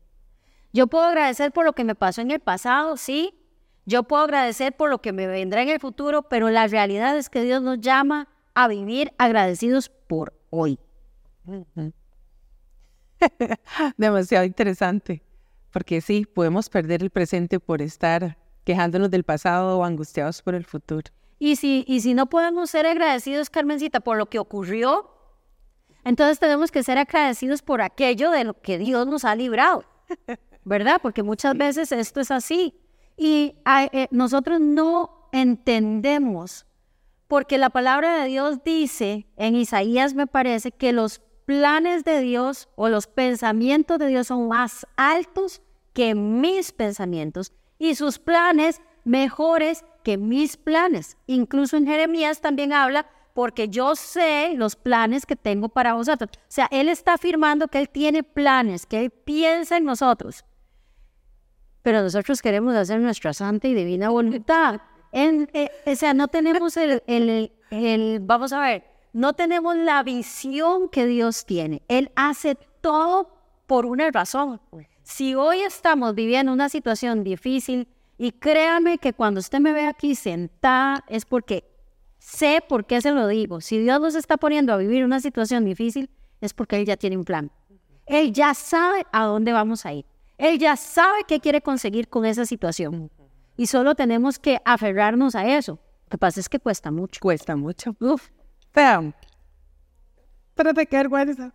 Yo 0.74 0.88
puedo 0.88 1.04
agradecer 1.04 1.52
por 1.52 1.64
lo 1.64 1.72
que 1.72 1.84
me 1.84 1.94
pasó 1.94 2.20
en 2.20 2.32
el 2.32 2.40
pasado, 2.40 2.98
sí. 2.98 3.40
Yo 3.86 4.04
puedo 4.04 4.22
agradecer 4.22 4.76
por 4.76 4.90
lo 4.90 5.00
que 5.00 5.12
me 5.12 5.26
vendrá 5.26 5.62
en 5.62 5.68
el 5.68 5.80
futuro, 5.80 6.22
pero 6.22 6.50
la 6.50 6.66
realidad 6.66 7.16
es 7.18 7.28
que 7.28 7.42
Dios 7.42 7.62
nos 7.62 7.80
llama 7.80 8.28
a 8.54 8.68
vivir 8.68 9.12
agradecidos 9.18 9.88
por 9.88 10.32
hoy. 10.50 10.78
Demasiado 13.96 14.44
interesante, 14.44 15.22
porque 15.70 16.00
sí, 16.00 16.24
podemos 16.24 16.70
perder 16.70 17.02
el 17.02 17.10
presente 17.10 17.60
por 17.60 17.82
estar 17.82 18.38
quejándonos 18.64 19.10
del 19.10 19.24
pasado 19.24 19.78
o 19.78 19.84
angustiados 19.84 20.40
por 20.40 20.54
el 20.54 20.64
futuro. 20.64 21.10
Y 21.38 21.56
si, 21.56 21.84
y 21.86 22.00
si 22.00 22.14
no 22.14 22.26
podemos 22.26 22.70
ser 22.70 22.86
agradecidos, 22.86 23.50
Carmencita, 23.50 24.00
por 24.00 24.16
lo 24.16 24.26
que 24.26 24.38
ocurrió, 24.38 25.10
entonces 26.04 26.38
tenemos 26.38 26.70
que 26.70 26.82
ser 26.82 26.96
agradecidos 26.96 27.60
por 27.60 27.82
aquello 27.82 28.30
de 28.30 28.44
lo 28.44 28.60
que 28.60 28.78
Dios 28.78 29.06
nos 29.06 29.24
ha 29.24 29.34
librado, 29.34 29.84
¿verdad? 30.64 31.00
Porque 31.02 31.22
muchas 31.22 31.56
veces 31.56 31.92
esto 31.92 32.20
es 32.20 32.30
así. 32.30 32.74
Y 33.16 33.56
eh, 33.66 34.08
nosotros 34.10 34.60
no 34.60 35.28
entendemos, 35.32 36.66
porque 37.28 37.58
la 37.58 37.70
palabra 37.70 38.22
de 38.22 38.28
Dios 38.28 38.62
dice, 38.64 39.26
en 39.36 39.56
Isaías 39.56 40.14
me 40.14 40.26
parece, 40.26 40.72
que 40.72 40.92
los 40.92 41.20
planes 41.44 42.04
de 42.04 42.20
Dios 42.20 42.68
o 42.76 42.88
los 42.88 43.06
pensamientos 43.06 43.98
de 43.98 44.08
Dios 44.08 44.28
son 44.28 44.48
más 44.48 44.86
altos 44.96 45.62
que 45.92 46.14
mis 46.14 46.72
pensamientos 46.72 47.52
y 47.78 47.94
sus 47.94 48.18
planes 48.18 48.80
mejores 49.04 49.84
que 50.02 50.18
mis 50.18 50.56
planes. 50.56 51.16
Incluso 51.26 51.76
en 51.76 51.86
Jeremías 51.86 52.40
también 52.40 52.72
habla 52.72 53.06
porque 53.34 53.68
yo 53.68 53.96
sé 53.96 54.54
los 54.56 54.76
planes 54.76 55.26
que 55.26 55.36
tengo 55.36 55.68
para 55.68 55.94
vosotros. 55.94 56.30
O 56.34 56.40
sea, 56.48 56.68
Él 56.70 56.88
está 56.88 57.14
afirmando 57.14 57.68
que 57.68 57.78
Él 57.78 57.88
tiene 57.88 58.22
planes, 58.22 58.86
que 58.86 59.00
Él 59.00 59.10
piensa 59.10 59.76
en 59.76 59.84
nosotros. 59.84 60.44
Pero 61.84 62.00
nosotros 62.00 62.40
queremos 62.40 62.74
hacer 62.74 62.98
nuestra 62.98 63.34
santa 63.34 63.68
y 63.68 63.74
divina 63.74 64.08
voluntad. 64.08 64.80
En, 65.12 65.50
eh, 65.52 65.70
o 65.84 65.94
sea, 65.94 66.14
no 66.14 66.28
tenemos 66.28 66.78
el, 66.78 67.02
el, 67.06 68.20
vamos 68.20 68.54
a 68.54 68.60
ver, 68.60 68.84
no 69.12 69.34
tenemos 69.34 69.76
la 69.76 70.02
visión 70.02 70.88
que 70.88 71.04
Dios 71.04 71.44
tiene. 71.44 71.82
Él 71.88 72.10
hace 72.16 72.56
todo 72.80 73.28
por 73.66 73.84
una 73.84 74.10
razón. 74.10 74.62
Si 75.02 75.34
hoy 75.34 75.60
estamos 75.60 76.14
viviendo 76.14 76.54
una 76.54 76.70
situación 76.70 77.22
difícil, 77.22 77.86
y 78.16 78.32
créame 78.32 78.96
que 78.96 79.12
cuando 79.12 79.40
usted 79.40 79.60
me 79.60 79.74
ve 79.74 79.86
aquí 79.86 80.14
sentada 80.14 81.04
es 81.06 81.26
porque 81.26 81.64
sé 82.18 82.62
por 82.66 82.86
qué 82.86 83.02
se 83.02 83.10
lo 83.10 83.28
digo. 83.28 83.60
Si 83.60 83.78
Dios 83.78 84.00
nos 84.00 84.14
está 84.14 84.38
poniendo 84.38 84.72
a 84.72 84.78
vivir 84.78 85.04
una 85.04 85.20
situación 85.20 85.66
difícil, 85.66 86.08
es 86.40 86.54
porque 86.54 86.76
Él 86.76 86.86
ya 86.86 86.96
tiene 86.96 87.18
un 87.18 87.24
plan. 87.24 87.50
Él 88.06 88.32
ya 88.32 88.54
sabe 88.54 89.04
a 89.12 89.24
dónde 89.24 89.52
vamos 89.52 89.84
a 89.84 89.92
ir. 89.92 90.06
Él 90.38 90.58
ya 90.58 90.76
sabe 90.76 91.24
qué 91.26 91.40
quiere 91.40 91.60
conseguir 91.60 92.08
con 92.08 92.24
esa 92.24 92.44
situación. 92.44 93.10
Y 93.56 93.66
solo 93.66 93.94
tenemos 93.94 94.38
que 94.38 94.60
aferrarnos 94.64 95.34
a 95.34 95.46
eso. 95.56 95.78
Lo 96.04 96.10
que 96.10 96.18
pasa 96.18 96.40
es 96.40 96.48
que 96.48 96.58
cuesta 96.58 96.90
mucho. 96.90 97.20
Cuesta 97.20 97.54
mucho. 97.56 97.94
Uf. 98.00 98.30
Pero, 98.72 99.12
espérate, 100.48 100.86
qué 100.86 100.96
vergüenza. 100.96 101.52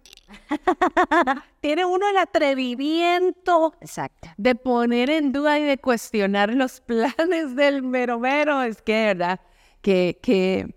Tiene 1.59 1.83
uno 1.86 2.07
el 2.09 2.17
atrevimiento 2.17 3.74
Exacto. 3.81 4.29
de 4.38 4.55
poner 4.55 5.09
en 5.09 5.33
duda 5.33 5.59
y 5.59 5.63
de 5.63 5.77
cuestionar 5.77 6.53
los 6.53 6.79
planes 6.79 7.55
del 7.55 7.83
mero 7.83 8.19
mero. 8.19 8.62
Es 8.62 8.81
que, 8.81 9.07
verdad, 9.07 9.41
que, 9.81 10.17
que 10.21 10.74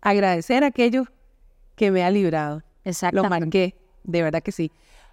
agradecer 0.00 0.62
aquello 0.62 1.04
que 1.74 1.90
me 1.90 2.04
ha 2.04 2.10
librado. 2.10 2.62
Lo 2.84 2.90
Exactamente. 2.90 3.40
marqué, 3.40 3.76
de 4.04 4.22
verdad 4.22 4.42
que 4.42 4.52
sí. 4.52 4.70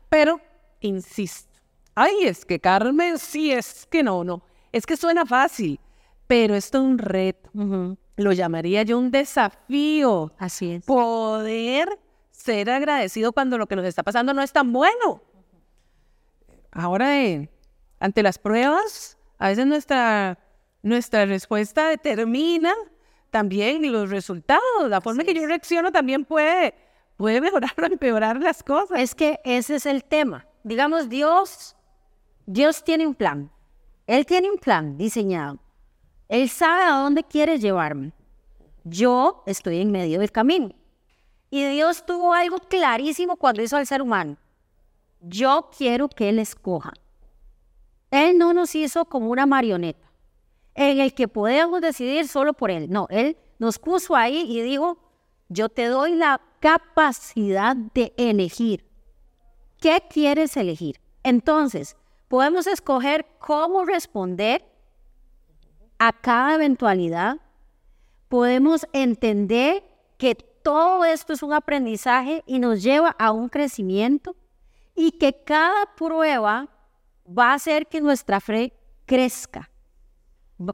Pero, 0.09 0.39
insisto, 0.81 1.52
ay, 1.95 2.23
es 2.23 2.45
que 2.45 2.59
Carmen, 2.59 3.17
sí, 3.17 3.51
es 3.51 3.85
que 3.85 4.03
no, 4.03 4.23
no. 4.23 4.43
Es 4.71 4.85
que 4.85 4.97
suena 4.97 5.25
fácil, 5.25 5.79
pero 6.27 6.55
esto 6.55 6.79
es 6.79 6.83
un 6.83 6.97
reto. 6.97 7.49
Lo 8.15 8.31
llamaría 8.31 8.83
yo 8.83 8.97
un 8.97 9.11
desafío. 9.11 10.33
Así 10.37 10.73
es. 10.73 10.85
Poder 10.85 11.99
ser 12.31 12.69
agradecido 12.69 13.33
cuando 13.33 13.57
lo 13.57 13.67
que 13.67 13.75
nos 13.75 13.85
está 13.85 14.03
pasando 14.03 14.33
no 14.33 14.41
es 14.41 14.51
tan 14.51 14.71
bueno. 14.73 15.21
Ahora, 16.71 17.23
eh, 17.23 17.49
ante 17.99 18.23
las 18.23 18.39
pruebas, 18.39 19.17
a 19.37 19.49
veces 19.49 19.65
nuestra, 19.67 20.39
nuestra 20.81 21.25
respuesta 21.25 21.87
determina 21.89 22.73
también 23.29 23.91
los 23.91 24.09
resultados. 24.09 24.89
La 24.89 25.01
forma 25.01 25.21
en 25.21 25.27
que 25.27 25.33
yo 25.33 25.45
reacciono 25.45 25.91
también 25.91 26.25
puede, 26.25 26.73
puede 27.17 27.41
mejorar 27.41 27.73
o 27.81 27.85
empeorar 27.85 28.39
las 28.39 28.63
cosas. 28.63 28.99
Es 28.99 29.15
que 29.15 29.39
ese 29.43 29.75
es 29.75 29.85
el 29.85 30.03
tema. 30.03 30.47
Digamos, 30.63 31.09
Dios, 31.09 31.75
Dios 32.45 32.83
tiene 32.83 33.07
un 33.07 33.15
plan. 33.15 33.51
Él 34.07 34.25
tiene 34.25 34.51
un 34.51 34.57
plan 34.57 34.97
diseñado. 34.97 35.59
Él 36.27 36.49
sabe 36.49 36.83
a 36.83 36.97
dónde 36.97 37.23
quiere 37.23 37.59
llevarme. 37.59 38.13
Yo 38.83 39.43
estoy 39.45 39.79
en 39.79 39.91
medio 39.91 40.19
del 40.19 40.31
camino. 40.31 40.71
Y 41.49 41.63
Dios 41.65 42.05
tuvo 42.05 42.33
algo 42.33 42.57
clarísimo 42.57 43.37
cuando 43.37 43.61
hizo 43.61 43.77
al 43.77 43.87
ser 43.87 44.01
humano. 44.01 44.37
Yo 45.21 45.69
quiero 45.77 46.09
que 46.09 46.29
Él 46.29 46.39
escoja. 46.39 46.91
Él 48.11 48.37
no 48.37 48.53
nos 48.53 48.75
hizo 48.75 49.05
como 49.05 49.29
una 49.29 49.45
marioneta 49.45 50.11
en 50.75 50.99
el 50.99 51.13
que 51.13 51.27
podemos 51.27 51.79
decidir 51.81 52.27
solo 52.27 52.53
por 52.53 52.71
Él. 52.71 52.89
No, 52.89 53.07
Él 53.09 53.37
nos 53.59 53.79
puso 53.79 54.15
ahí 54.15 54.45
y 54.49 54.61
dijo, 54.61 54.97
yo 55.47 55.69
te 55.69 55.85
doy 55.85 56.15
la 56.15 56.41
capacidad 56.59 57.75
de 57.75 58.13
elegir. 58.17 58.85
¿Qué 59.79 60.03
quieres 60.09 60.57
elegir? 60.57 60.99
Entonces, 61.23 61.95
podemos 62.33 62.65
escoger 62.65 63.27
cómo 63.37 63.85
responder 63.85 64.65
a 65.99 66.11
cada 66.13 66.55
eventualidad. 66.55 67.37
Podemos 68.27 68.87
entender 68.91 69.83
que 70.17 70.33
todo 70.33 71.05
esto 71.05 71.33
es 71.33 71.43
un 71.43 71.53
aprendizaje 71.53 72.43
y 72.47 72.57
nos 72.57 72.81
lleva 72.81 73.15
a 73.19 73.31
un 73.31 73.49
crecimiento 73.49 74.35
y 74.95 75.11
que 75.11 75.43
cada 75.43 75.93
prueba 75.95 76.69
va 77.29 77.51
a 77.51 77.53
hacer 77.53 77.85
que 77.85 78.01
nuestra 78.01 78.39
fe 78.39 78.73
crezca. 79.05 79.69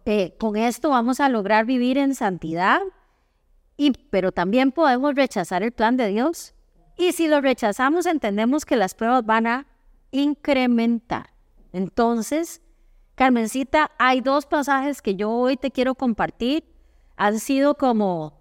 Eh, 0.06 0.38
con 0.40 0.56
esto 0.56 0.92
vamos 0.92 1.20
a 1.20 1.28
lograr 1.28 1.66
vivir 1.66 1.98
en 1.98 2.16
santidad, 2.16 2.80
y, 3.76 3.92
pero 3.92 4.32
también 4.32 4.72
podemos 4.72 5.14
rechazar 5.14 5.62
el 5.64 5.74
plan 5.74 5.98
de 5.98 6.08
Dios. 6.08 6.54
Y 6.96 7.12
si 7.12 7.28
lo 7.28 7.42
rechazamos, 7.42 8.06
entendemos 8.06 8.64
que 8.64 8.78
las 8.78 8.96
pruebas 8.96 9.26
van 9.26 9.46
a 9.46 9.68
incrementar. 10.12 11.38
Entonces, 11.72 12.62
Carmencita, 13.16 13.92
hay 13.98 14.22
dos 14.22 14.46
pasajes 14.46 15.02
que 15.02 15.16
yo 15.16 15.30
hoy 15.30 15.58
te 15.58 15.72
quiero 15.72 15.94
compartir. 15.96 16.64
Han 17.18 17.40
sido 17.40 17.76
como, 17.76 18.40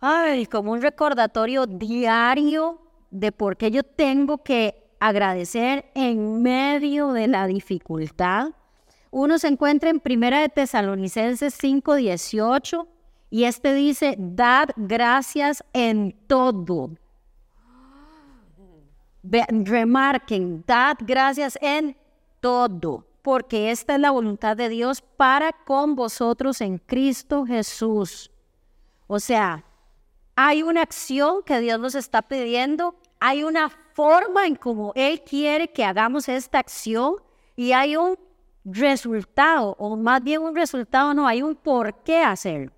ay, 0.00 0.46
como 0.46 0.72
un 0.72 0.80
recordatorio 0.80 1.66
diario 1.66 2.80
de 3.10 3.30
por 3.30 3.56
qué 3.56 3.70
yo 3.70 3.82
tengo 3.82 4.38
que 4.38 4.90
agradecer 4.98 5.90
en 5.94 6.42
medio 6.42 7.12
de 7.12 7.28
la 7.28 7.46
dificultad. 7.46 8.52
Uno 9.10 9.38
se 9.38 9.48
encuentra 9.48 9.90
en 9.90 10.00
Primera 10.00 10.40
de 10.40 10.48
Tesalonicenses 10.48 11.54
5:18 11.62 12.88
y 13.30 13.44
este 13.44 13.74
dice, 13.74 14.16
dad 14.18 14.70
gracias 14.76 15.62
en 15.72 16.16
todo. 16.26 16.90
Remarquen, 19.22 20.64
dad 20.66 20.96
gracias 21.00 21.58
en 21.60 21.96
todo, 22.44 23.06
porque 23.22 23.70
esta 23.70 23.94
es 23.94 24.00
la 24.02 24.10
voluntad 24.10 24.54
de 24.54 24.68
Dios 24.68 25.00
para 25.00 25.50
con 25.64 25.94
vosotros 25.96 26.60
en 26.60 26.76
Cristo 26.76 27.46
Jesús. 27.46 28.30
O 29.06 29.18
sea, 29.18 29.64
hay 30.36 30.62
una 30.62 30.82
acción 30.82 31.42
que 31.42 31.58
Dios 31.60 31.80
nos 31.80 31.94
está 31.94 32.20
pidiendo, 32.20 32.96
hay 33.18 33.44
una 33.44 33.70
forma 33.70 34.46
en 34.46 34.56
cómo 34.56 34.92
Él 34.94 35.22
quiere 35.22 35.72
que 35.72 35.86
hagamos 35.86 36.28
esta 36.28 36.58
acción 36.58 37.14
y 37.56 37.72
hay 37.72 37.96
un 37.96 38.18
resultado, 38.62 39.74
o 39.78 39.96
más 39.96 40.22
bien 40.22 40.42
un 40.42 40.54
resultado, 40.54 41.14
no, 41.14 41.26
hay 41.26 41.40
un 41.40 41.56
por 41.56 42.02
qué 42.02 42.18
hacerlo. 42.22 42.72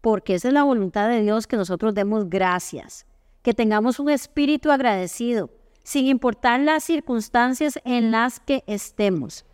Porque 0.00 0.34
esa 0.34 0.48
es 0.48 0.54
la 0.54 0.64
voluntad 0.64 1.08
de 1.08 1.22
Dios 1.22 1.46
que 1.46 1.56
nosotros 1.56 1.94
demos 1.94 2.28
gracias, 2.28 3.06
que 3.42 3.54
tengamos 3.54 4.00
un 4.00 4.10
espíritu 4.10 4.72
agradecido, 4.72 5.48
sin 5.86 6.08
importar 6.08 6.58
las 6.58 6.82
circunstancias 6.82 7.78
en 7.84 8.10
las 8.10 8.40
que 8.40 8.64
estemos. 8.66 9.44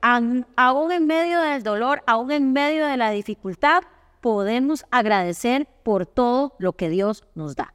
An- 0.00 0.46
aún 0.56 0.90
en 0.90 1.06
medio 1.06 1.38
del 1.42 1.62
dolor, 1.62 2.02
aún 2.06 2.30
en 2.30 2.54
medio 2.54 2.86
de 2.86 2.96
la 2.96 3.10
dificultad, 3.10 3.82
podemos 4.22 4.86
agradecer 4.90 5.68
por 5.82 6.06
todo 6.06 6.54
lo 6.58 6.72
que 6.72 6.88
Dios 6.88 7.24
nos 7.34 7.56
da. 7.56 7.74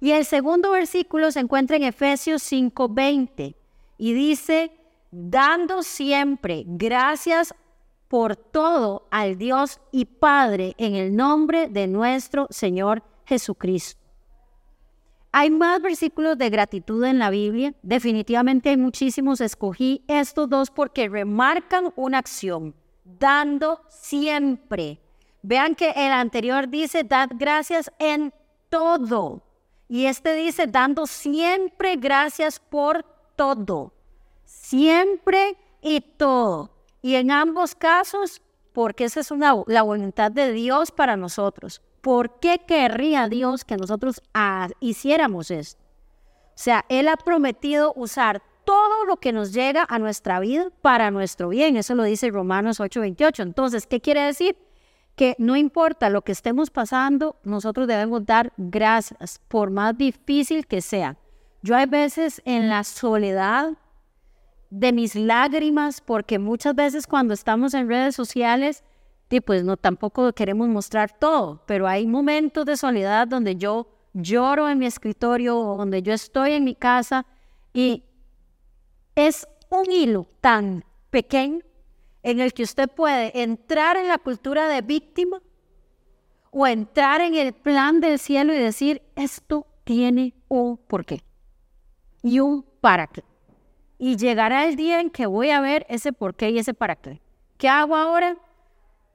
Y 0.00 0.12
el 0.12 0.24
segundo 0.24 0.70
versículo 0.70 1.30
se 1.30 1.40
encuentra 1.40 1.76
en 1.76 1.82
Efesios 1.82 2.42
5:20 2.50 3.56
y 3.98 4.14
dice, 4.14 4.72
dando 5.10 5.82
siempre 5.82 6.64
gracias 6.66 7.54
por 8.08 8.36
todo 8.36 9.06
al 9.10 9.36
Dios 9.36 9.82
y 9.92 10.06
Padre 10.06 10.74
en 10.78 10.94
el 10.94 11.14
nombre 11.14 11.68
de 11.68 11.88
nuestro 11.88 12.46
Señor 12.48 13.02
Jesucristo. 13.26 14.00
Hay 15.36 15.50
más 15.50 15.82
versículos 15.82 16.38
de 16.38 16.48
gratitud 16.48 17.02
en 17.02 17.18
la 17.18 17.28
Biblia, 17.28 17.74
definitivamente 17.82 18.68
hay 18.68 18.76
muchísimos, 18.76 19.40
escogí 19.40 20.04
estos 20.06 20.48
dos 20.48 20.70
porque 20.70 21.08
remarcan 21.08 21.92
una 21.96 22.18
acción, 22.18 22.72
dando 23.02 23.80
siempre. 23.88 25.00
Vean 25.42 25.74
que 25.74 25.90
el 25.90 26.12
anterior 26.12 26.68
dice, 26.68 27.02
dad 27.02 27.30
gracias 27.34 27.90
en 27.98 28.32
todo. 28.68 29.42
Y 29.88 30.06
este 30.06 30.36
dice, 30.36 30.68
dando 30.68 31.04
siempre 31.04 31.96
gracias 31.96 32.60
por 32.60 33.04
todo. 33.34 33.92
Siempre 34.44 35.56
y 35.82 36.00
todo. 36.00 36.70
Y 37.02 37.16
en 37.16 37.32
ambos 37.32 37.74
casos, 37.74 38.40
porque 38.72 39.06
esa 39.06 39.18
es 39.18 39.32
una, 39.32 39.64
la 39.66 39.82
voluntad 39.82 40.30
de 40.30 40.52
Dios 40.52 40.92
para 40.92 41.16
nosotros. 41.16 41.82
¿Por 42.04 42.38
qué 42.38 42.60
querría 42.68 43.30
Dios 43.30 43.64
que 43.64 43.78
nosotros 43.78 44.20
hiciéramos 44.78 45.50
esto? 45.50 45.82
O 46.48 46.52
sea, 46.54 46.84
Él 46.90 47.08
ha 47.08 47.16
prometido 47.16 47.94
usar 47.96 48.42
todo 48.66 49.06
lo 49.06 49.16
que 49.16 49.32
nos 49.32 49.54
llega 49.54 49.86
a 49.88 49.98
nuestra 49.98 50.38
vida 50.38 50.68
para 50.82 51.10
nuestro 51.10 51.48
bien. 51.48 51.78
Eso 51.78 51.94
lo 51.94 52.02
dice 52.02 52.28
Romanos 52.28 52.78
8:28. 52.78 53.42
Entonces, 53.42 53.86
¿qué 53.86 54.02
quiere 54.02 54.20
decir? 54.20 54.54
Que 55.16 55.34
no 55.38 55.56
importa 55.56 56.10
lo 56.10 56.20
que 56.20 56.32
estemos 56.32 56.68
pasando, 56.68 57.36
nosotros 57.42 57.88
debemos 57.88 58.26
dar 58.26 58.52
gracias, 58.58 59.40
por 59.48 59.70
más 59.70 59.96
difícil 59.96 60.66
que 60.66 60.82
sea. 60.82 61.16
Yo 61.62 61.74
hay 61.74 61.86
veces 61.86 62.42
en 62.44 62.68
la 62.68 62.84
soledad 62.84 63.78
de 64.68 64.92
mis 64.92 65.14
lágrimas, 65.14 66.02
porque 66.02 66.38
muchas 66.38 66.74
veces 66.74 67.06
cuando 67.06 67.32
estamos 67.32 67.72
en 67.72 67.88
redes 67.88 68.14
sociales, 68.14 68.84
y 69.34 69.40
pues 69.40 69.64
no 69.64 69.76
tampoco 69.76 70.32
queremos 70.32 70.68
mostrar 70.68 71.18
todo, 71.18 71.60
pero 71.66 71.88
hay 71.88 72.06
momentos 72.06 72.64
de 72.66 72.76
soledad 72.76 73.26
donde 73.26 73.56
yo 73.56 73.88
lloro 74.12 74.68
en 74.68 74.78
mi 74.78 74.86
escritorio 74.86 75.58
o 75.58 75.76
donde 75.76 76.02
yo 76.02 76.12
estoy 76.12 76.52
en 76.52 76.62
mi 76.62 76.76
casa 76.76 77.26
y 77.72 78.04
es 79.16 79.48
un 79.70 79.90
hilo 79.90 80.28
tan 80.40 80.84
pequeño 81.10 81.64
en 82.22 82.38
el 82.38 82.52
que 82.52 82.62
usted 82.62 82.88
puede 82.88 83.42
entrar 83.42 83.96
en 83.96 84.06
la 84.06 84.18
cultura 84.18 84.68
de 84.68 84.82
víctima 84.82 85.42
o 86.52 86.64
entrar 86.68 87.20
en 87.20 87.34
el 87.34 87.54
plan 87.54 88.00
del 88.00 88.20
cielo 88.20 88.54
y 88.54 88.58
decir, 88.58 89.02
esto 89.16 89.66
tiene 89.82 90.34
un 90.46 90.76
porqué 90.76 91.24
y 92.22 92.38
un 92.38 92.64
para 92.80 93.08
qué. 93.08 93.24
Y 93.98 94.16
llegará 94.16 94.68
el 94.68 94.76
día 94.76 95.00
en 95.00 95.10
que 95.10 95.26
voy 95.26 95.50
a 95.50 95.60
ver 95.60 95.86
ese 95.88 96.12
porqué 96.12 96.50
y 96.50 96.58
ese 96.58 96.72
para 96.72 96.94
qué. 96.94 97.20
¿Qué 97.58 97.68
hago 97.68 97.96
ahora? 97.96 98.36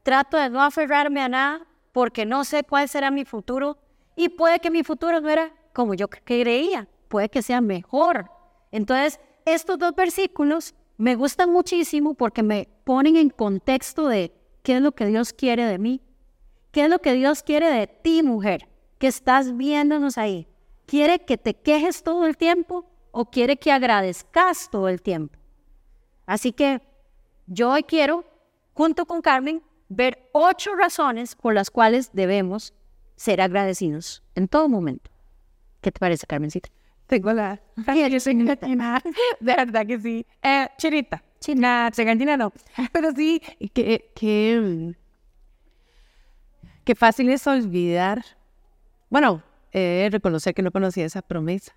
Trato 0.03 0.37
de 0.37 0.49
no 0.49 0.61
aferrarme 0.61 1.21
a 1.21 1.29
nada 1.29 1.67
porque 1.91 2.25
no 2.25 2.43
sé 2.43 2.63
cuál 2.63 2.87
será 2.87 3.11
mi 3.11 3.25
futuro 3.25 3.77
y 4.15 4.29
puede 4.29 4.59
que 4.59 4.71
mi 4.71 4.83
futuro 4.83 5.21
no 5.21 5.29
era 5.29 5.53
como 5.73 5.93
yo 5.93 6.07
creía, 6.07 6.87
puede 7.07 7.29
que 7.29 7.41
sea 7.41 7.61
mejor. 7.61 8.29
Entonces, 8.71 9.19
estos 9.45 9.77
dos 9.77 9.95
versículos 9.95 10.75
me 10.97 11.15
gustan 11.15 11.51
muchísimo 11.51 12.13
porque 12.13 12.43
me 12.43 12.67
ponen 12.83 13.15
en 13.15 13.29
contexto 13.29 14.07
de 14.07 14.33
qué 14.63 14.77
es 14.77 14.81
lo 14.81 14.91
que 14.91 15.05
Dios 15.05 15.33
quiere 15.33 15.65
de 15.65 15.77
mí, 15.77 16.01
qué 16.71 16.83
es 16.83 16.89
lo 16.89 16.99
que 16.99 17.13
Dios 17.13 17.43
quiere 17.43 17.71
de 17.71 17.87
ti, 17.87 18.23
mujer, 18.23 18.67
que 18.97 19.07
estás 19.07 19.55
viéndonos 19.55 20.17
ahí. 20.17 20.47
¿Quiere 20.85 21.19
que 21.19 21.37
te 21.37 21.53
quejes 21.53 22.03
todo 22.03 22.25
el 22.25 22.35
tiempo 22.35 22.85
o 23.11 23.25
quiere 23.25 23.57
que 23.57 23.71
agradezcas 23.71 24.69
todo 24.69 24.89
el 24.89 25.01
tiempo? 25.01 25.37
Así 26.25 26.51
que 26.51 26.81
yo 27.47 27.71
hoy 27.71 27.83
quiero, 27.83 28.25
junto 28.73 29.05
con 29.05 29.21
Carmen, 29.21 29.63
ver 29.89 30.29
ocho 30.31 30.75
razones 30.75 31.35
por 31.35 31.53
las 31.53 31.69
cuales 31.69 32.11
debemos 32.13 32.73
ser 33.15 33.41
agradecidos 33.41 34.23
en 34.35 34.47
todo 34.47 34.69
momento. 34.69 35.11
¿Qué 35.81 35.91
te 35.91 35.99
parece, 35.99 36.25
Carmencita? 36.25 36.69
Tengo 37.07 37.33
la... 37.33 37.59
de 39.39 39.55
verdad 39.55 39.85
que 39.85 39.99
sí. 39.99 40.25
Eh, 40.43 40.67
chinita. 40.77 41.23
China, 41.39 41.89
chegantina 41.91 42.37
no. 42.37 42.53
Pero 42.91 43.11
sí, 43.13 43.41
que, 43.73 44.11
que, 44.13 44.95
que 46.83 46.95
fácil 46.95 47.29
es 47.29 47.47
olvidar. 47.47 48.23
Bueno, 49.09 49.41
eh, 49.71 50.09
reconocer 50.11 50.53
que 50.53 50.61
no 50.61 50.71
conocía 50.71 51.05
esa 51.05 51.21
promesa. 51.21 51.73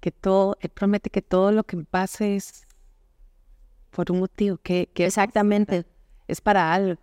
Que 0.00 0.10
todo, 0.10 0.56
él 0.60 0.70
promete 0.70 1.10
que 1.10 1.22
todo 1.22 1.52
lo 1.52 1.64
que 1.64 1.76
pase 1.76 2.36
es 2.36 2.66
por 3.90 4.10
un 4.10 4.20
motivo. 4.20 4.58
Que, 4.58 4.88
que 4.92 5.06
Exactamente. 5.06 5.84
Es 6.26 6.40
para 6.40 6.72
algo. 6.72 7.00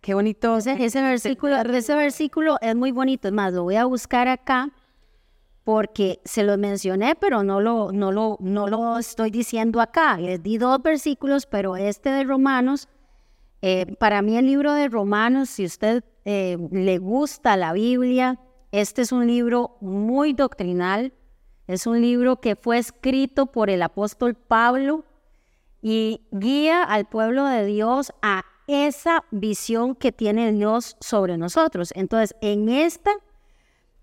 Qué 0.00 0.14
bonito. 0.14 0.56
Ese, 0.56 0.82
ese, 0.82 1.02
versículo, 1.02 1.56
ese 1.56 1.94
versículo 1.94 2.56
es 2.60 2.74
muy 2.74 2.90
bonito. 2.90 3.28
Es 3.28 3.34
más, 3.34 3.52
lo 3.52 3.64
voy 3.64 3.76
a 3.76 3.84
buscar 3.84 4.28
acá 4.28 4.70
porque 5.62 6.20
se 6.24 6.42
lo 6.42 6.56
mencioné, 6.56 7.14
pero 7.14 7.42
no 7.42 7.60
lo, 7.60 7.92
no 7.92 8.10
lo, 8.10 8.38
no 8.40 8.66
lo 8.66 8.98
estoy 8.98 9.30
diciendo 9.30 9.80
acá. 9.80 10.16
Les 10.16 10.42
di 10.42 10.56
dos 10.56 10.82
versículos, 10.82 11.46
pero 11.46 11.76
este 11.76 12.10
de 12.10 12.24
Romanos, 12.24 12.88
eh, 13.60 13.94
para 13.98 14.22
mí 14.22 14.36
el 14.38 14.46
libro 14.46 14.72
de 14.72 14.88
Romanos, 14.88 15.50
si 15.50 15.66
usted 15.66 16.02
eh, 16.24 16.56
le 16.72 16.98
gusta 16.98 17.56
la 17.58 17.74
Biblia, 17.74 18.40
este 18.72 19.02
es 19.02 19.12
un 19.12 19.26
libro 19.26 19.76
muy 19.80 20.32
doctrinal, 20.32 21.12
es 21.66 21.86
un 21.86 22.00
libro 22.00 22.40
que 22.40 22.56
fue 22.56 22.78
escrito 22.78 23.46
por 23.46 23.68
el 23.68 23.82
apóstol 23.82 24.34
Pablo 24.34 25.04
y 25.82 26.22
guía 26.30 26.82
al 26.82 27.06
pueblo 27.06 27.44
de 27.44 27.64
Dios 27.66 28.12
a 28.22 28.44
esa 28.70 29.24
visión 29.30 29.94
que 29.94 30.12
tiene 30.12 30.52
Dios 30.52 30.96
sobre 31.00 31.36
nosotros. 31.36 31.92
Entonces, 31.94 32.34
en 32.40 32.68
esta, 32.68 33.10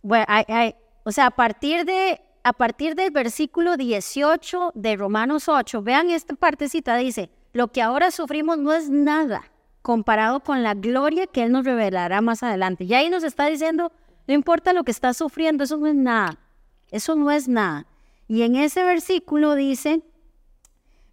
o 0.01 1.11
sea, 1.11 1.27
a 1.27 1.31
partir, 1.31 1.85
de, 1.85 2.21
a 2.43 2.53
partir 2.53 2.95
del 2.95 3.11
versículo 3.11 3.77
18 3.77 4.71
de 4.75 4.95
Romanos 4.95 5.49
8, 5.49 5.81
vean 5.81 6.09
esta 6.09 6.35
partecita, 6.35 6.95
dice, 6.97 7.29
lo 7.53 7.69
que 7.69 7.81
ahora 7.81 8.11
sufrimos 8.11 8.57
no 8.57 8.73
es 8.73 8.89
nada 8.89 9.51
comparado 9.81 10.41
con 10.41 10.63
la 10.63 10.73
gloria 10.73 11.27
que 11.27 11.43
Él 11.43 11.53
nos 11.53 11.63
revelará 11.63 12.19
más 12.19 12.43
adelante. 12.43 12.83
Y 12.83 12.93
ahí 12.93 13.09
nos 13.09 13.23
está 13.23 13.45
diciendo, 13.45 13.93
no 14.27 14.33
importa 14.33 14.73
lo 14.73 14.83
que 14.83 14.91
estás 14.91 15.15
sufriendo, 15.15 15.63
eso 15.63 15.77
no 15.77 15.87
es 15.87 15.95
nada, 15.95 16.37
eso 16.91 17.15
no 17.15 17.31
es 17.31 17.47
nada. 17.47 17.87
Y 18.27 18.41
en 18.41 18.57
ese 18.57 18.83
versículo 18.83 19.55
dice, 19.55 20.01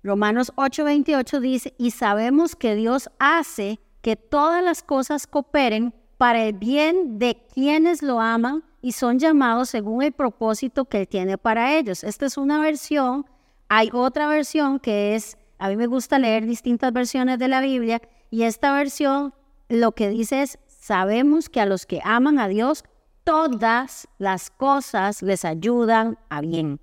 Romanos 0.05 0.53
8:28 0.57 1.40
dice, 1.40 1.75
y 1.79 1.90
sabemos 1.93 2.57
que 2.57 2.75
Dios 2.75 3.09
hace 3.19 3.81
que 4.03 4.17
todas 4.17 4.62
las 4.62 4.83
cosas 4.83 5.27
cooperen 5.27 5.95
para 6.19 6.45
el 6.45 6.53
bien 6.53 7.19
de 7.19 7.43
quienes 7.55 8.03
lo 8.03 8.21
aman 8.21 8.62
y 8.83 8.93
son 8.93 9.19
llamados 9.19 9.71
según 9.71 10.03
el 10.03 10.12
propósito 10.12 10.85
que 10.85 11.01
Él 11.01 11.09
tiene 11.09 11.38
para 11.38 11.75
ellos. 11.79 12.05
Esta 12.05 12.27
es 12.27 12.37
una 12.37 12.61
versión, 12.61 13.25
hay 13.71 13.88
otra 13.95 14.29
versión 14.29 14.79
que 14.79 15.14
es, 15.14 15.38
a 15.59 15.71
mí 15.71 15.77
me 15.77 15.87
gusta 15.87 16.19
leer 16.19 16.45
distintas 16.45 16.93
versiones 16.93 17.38
de 17.38 17.49
la 17.49 17.62
Biblia, 17.62 18.03
y 18.31 18.43
esta 18.43 18.75
versión 18.75 19.33
lo 19.71 19.93
que 19.93 20.11
dice 20.11 20.43
es, 20.43 20.59
sabemos 20.67 21.49
que 21.49 21.62
a 21.62 21.67
los 21.67 21.87
que 21.87 22.03
aman 22.05 22.38
a 22.38 22.49
Dios, 22.49 22.85
todas 23.25 24.07
las 24.19 24.51
cosas 24.51 25.23
les 25.23 25.47
ayudan 25.47 26.19
a 26.29 26.43
bien. 26.43 26.79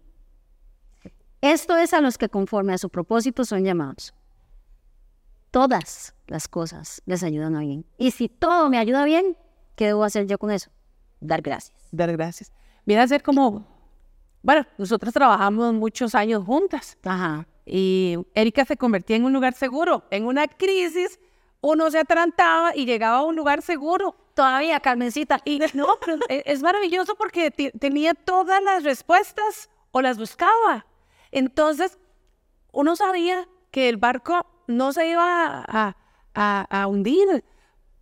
Esto 1.42 1.76
es 1.76 1.94
a 1.94 2.02
los 2.02 2.20
que 2.20 2.30
conforme 2.30 2.74
a 2.74 2.78
su 2.78 2.90
propósito 2.90 3.46
son 3.46 3.64
llamados. 3.64 4.14
Todas 5.50 6.14
las 6.28 6.48
cosas 6.48 7.02
les 7.06 7.24
ayudan 7.24 7.56
a 7.56 7.62
bien. 7.62 7.84
Y 7.98 8.12
si 8.12 8.30
todo 8.30 8.70
me 8.70 8.78
ayuda 8.78 9.04
bien, 9.06 9.36
¿qué 9.76 9.88
debo 9.88 10.04
hacer 10.04 10.28
yo 10.28 10.38
con 10.38 10.52
eso? 10.52 10.70
Dar 11.20 11.42
gracias. 11.42 11.76
Dar 11.92 12.12
gracias. 12.12 12.52
Viene 12.86 13.02
a 13.02 13.08
ser 13.08 13.24
como, 13.24 13.66
bueno, 14.44 14.68
nosotros 14.78 15.14
trabajamos 15.14 15.74
muchos 15.74 16.14
años 16.14 16.46
juntas. 16.46 16.98
Ajá. 17.04 17.48
Y 17.66 18.18
Erika 18.36 18.64
se 18.64 18.78
convertía 18.78 19.16
en 19.16 19.26
un 19.26 19.34
lugar 19.34 19.54
seguro. 19.54 20.04
En 20.12 20.26
una 20.26 20.48
crisis, 20.48 21.20
uno 21.60 21.90
se 21.90 22.00
atrantaba 22.00 22.76
y 22.76 22.86
llegaba 22.86 23.18
a 23.18 23.24
un 23.24 23.36
lugar 23.36 23.64
seguro. 23.64 24.16
Todavía, 24.36 24.80
Carmencita. 24.80 25.40
Y 25.44 25.60
no, 25.74 25.98
pero 26.06 26.20
es 26.30 26.62
maravilloso 26.62 27.16
porque 27.16 27.50
tenía 27.52 28.14
todas 28.14 28.62
las 28.64 28.84
respuestas 28.84 29.70
o 29.92 30.02
las 30.02 30.20
buscaba. 30.20 30.86
Entonces, 31.32 31.98
uno 32.72 32.96
sabía 32.96 33.48
que 33.72 33.90
el 33.90 33.98
barco 33.98 34.46
no 34.68 34.94
se 34.94 35.10
iba 35.10 35.66
a, 35.68 36.88
hundir 36.88 37.44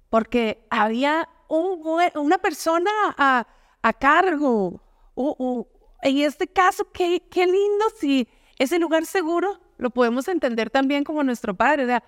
porque 0.10 0.66
había 0.70 1.30
una 1.48 2.38
persona 2.38 2.92
a, 3.18 3.46
cargo. 4.00 4.82
en 6.02 6.18
este 6.18 6.48
caso, 6.48 6.92
qué, 6.92 7.24
qué 7.30 7.46
lindo 7.46 7.86
si 7.98 8.28
ese 8.58 8.78
lugar 8.80 9.06
seguro 9.06 9.60
lo 9.78 9.90
podemos 9.90 10.28
entender 10.28 10.70
también 10.70 11.04
como 11.04 11.24
nuestro 11.24 11.56
Padre. 11.56 11.84
O 11.84 11.88
sea, 11.88 12.04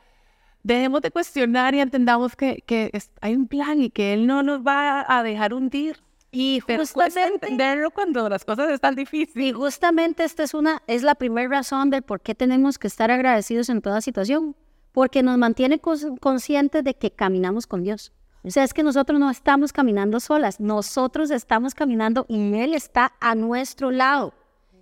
dejemos 0.63 1.01
de 1.01 1.11
cuestionar 1.11 1.73
y 1.73 1.79
entendamos 1.79 2.35
que, 2.35 2.63
que 2.65 2.91
hay 3.21 3.35
un 3.35 3.47
plan 3.47 3.81
y 3.81 3.89
que 3.89 4.13
Él 4.13 4.27
no 4.27 4.43
nos 4.43 4.61
va 4.61 5.05
a 5.07 5.23
dejar 5.23 5.53
hundir. 5.53 5.97
Y 6.31 6.61
justamente 6.61 7.21
entenderlo 7.47 7.91
cuando 7.91 8.29
las 8.29 8.45
cosas 8.45 8.69
están 8.71 8.95
difíciles. 8.95 9.49
Y 9.49 9.51
justamente 9.51 10.23
esta 10.23 10.43
es 10.43 10.53
una 10.53 10.81
es 10.87 11.03
la 11.03 11.15
primera 11.15 11.49
razón 11.49 11.89
de 11.89 12.01
por 12.01 12.21
qué 12.21 12.35
tenemos 12.35 12.79
que 12.79 12.87
estar 12.87 13.11
agradecidos 13.11 13.67
en 13.67 13.81
toda 13.81 13.99
situación, 13.99 14.55
porque 14.93 15.23
nos 15.23 15.37
mantiene 15.37 15.79
conscientes 15.79 16.83
de 16.83 16.93
que 16.93 17.11
caminamos 17.11 17.67
con 17.67 17.83
Dios. 17.83 18.13
O 18.43 18.49
sea, 18.49 18.63
es 18.63 18.73
que 18.73 18.81
nosotros 18.81 19.19
no 19.19 19.29
estamos 19.29 19.71
caminando 19.73 20.19
solas, 20.19 20.59
nosotros 20.59 21.29
estamos 21.31 21.75
caminando 21.75 22.25
y 22.27 22.55
Él 22.55 22.73
está 22.73 23.13
a 23.19 23.35
nuestro 23.35 23.91
lado. 23.91 24.33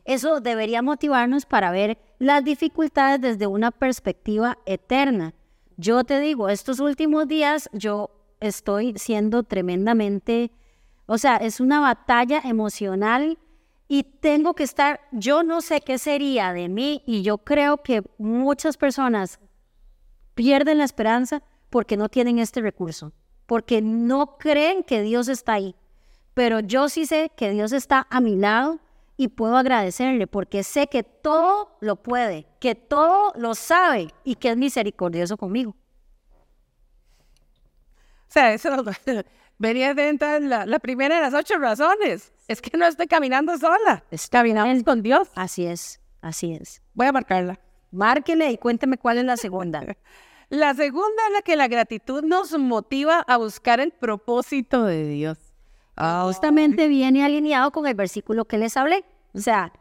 Eso 0.05 0.39
debería 0.39 0.81
motivarnos 0.81 1.45
para 1.45 1.71
ver 1.71 1.97
las 2.19 2.43
dificultades 2.43 3.21
desde 3.21 3.47
una 3.47 3.71
perspectiva 3.71 4.57
eterna. 4.65 5.33
Yo 5.77 6.03
te 6.03 6.19
digo, 6.19 6.47
estos 6.49 6.79
últimos 6.79 7.27
días 7.27 7.69
yo 7.73 8.11
estoy 8.39 8.93
siendo 8.97 9.43
tremendamente 9.43 10.51
o 11.11 11.17
sea, 11.17 11.37
es 11.37 11.59
una 11.59 11.79
batalla 11.79 12.39
emocional 12.43 13.39
y 13.87 14.03
tengo 14.03 14.53
que 14.53 14.61
estar, 14.61 15.01
yo 15.11 15.41
no 15.41 15.61
sé 15.61 15.81
qué 15.81 15.97
sería 15.97 16.53
de 16.53 16.69
mí 16.69 17.01
y 17.07 17.23
yo 17.23 17.39
creo 17.39 17.81
que 17.81 18.03
muchas 18.19 18.77
personas 18.77 19.39
pierden 20.35 20.77
la 20.77 20.83
esperanza 20.83 21.41
porque 21.71 21.97
no 21.97 22.09
tienen 22.09 22.37
este 22.37 22.61
recurso, 22.61 23.11
porque 23.47 23.81
no 23.81 24.37
creen 24.37 24.83
que 24.83 25.01
Dios 25.01 25.29
está 25.29 25.53
ahí. 25.53 25.75
Pero 26.35 26.59
yo 26.59 26.89
sí 26.89 27.07
sé 27.07 27.31
que 27.35 27.49
Dios 27.49 27.71
está 27.71 28.05
a 28.11 28.21
mi 28.21 28.35
lado 28.35 28.79
y 29.17 29.29
puedo 29.29 29.57
agradecerle 29.57 30.27
porque 30.27 30.63
sé 30.63 30.85
que 30.85 31.01
todo 31.01 31.75
lo 31.81 31.95
puede, 31.95 32.45
que 32.59 32.75
todo 32.75 33.33
lo 33.35 33.55
sabe 33.55 34.13
y 34.23 34.35
que 34.35 34.51
es 34.51 34.57
misericordioso 34.57 35.37
conmigo. 35.37 35.71
O 35.71 35.75
sea, 38.31 38.53
eso 38.53 38.69
venía 39.59 39.93
de 39.93 40.09
entrar 40.09 40.41
la, 40.41 40.65
la, 40.65 40.79
primera 40.79 41.15
de 41.15 41.21
las 41.21 41.33
ocho 41.33 41.59
razones. 41.59 42.33
Es 42.47 42.61
que 42.61 42.75
no 42.75 42.87
estoy 42.87 43.05
caminando 43.05 43.55
sola, 43.57 44.03
estoy 44.09 44.39
caminando 44.39 44.83
con 44.83 45.03
Dios. 45.03 45.29
Así 45.35 45.65
es, 45.65 46.01
así 46.21 46.53
es. 46.53 46.81
Voy 46.95 47.05
a 47.05 47.11
marcarla. 47.11 47.59
Márquele 47.91 48.51
y 48.51 48.57
cuénteme 48.57 48.97
cuál 48.97 49.19
es 49.19 49.25
la 49.25 49.37
segunda. 49.37 49.83
la 50.49 50.73
segunda 50.73 51.27
es 51.27 51.33
la 51.33 51.41
que 51.41 51.55
la 51.55 51.67
gratitud 51.67 52.23
nos 52.23 52.57
motiva 52.57 53.19
a 53.19 53.37
buscar 53.37 53.79
el 53.79 53.91
propósito 53.91 54.85
de 54.85 55.07
Dios. 55.07 55.37
Justamente 56.23 56.87
viene 56.87 57.25
alineado 57.25 57.71
con 57.71 57.85
el 57.85 57.93
versículo 57.93 58.45
que 58.45 58.57
les 58.57 58.77
hablé. 58.77 59.03
O 59.33 59.39
sea, 59.39 59.73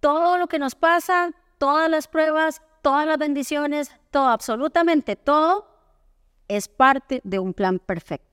todo 0.00 0.38
lo 0.38 0.46
que 0.46 0.58
nos 0.58 0.74
pasa, 0.74 1.32
todas 1.58 1.90
las 1.90 2.08
pruebas, 2.08 2.62
todas 2.80 3.06
las 3.06 3.18
bendiciones, 3.18 3.94
todo, 4.10 4.28
absolutamente 4.28 5.14
todo, 5.14 5.68
es 6.48 6.68
parte 6.68 7.20
de 7.22 7.38
un 7.38 7.52
plan 7.52 7.78
perfecto. 7.78 8.31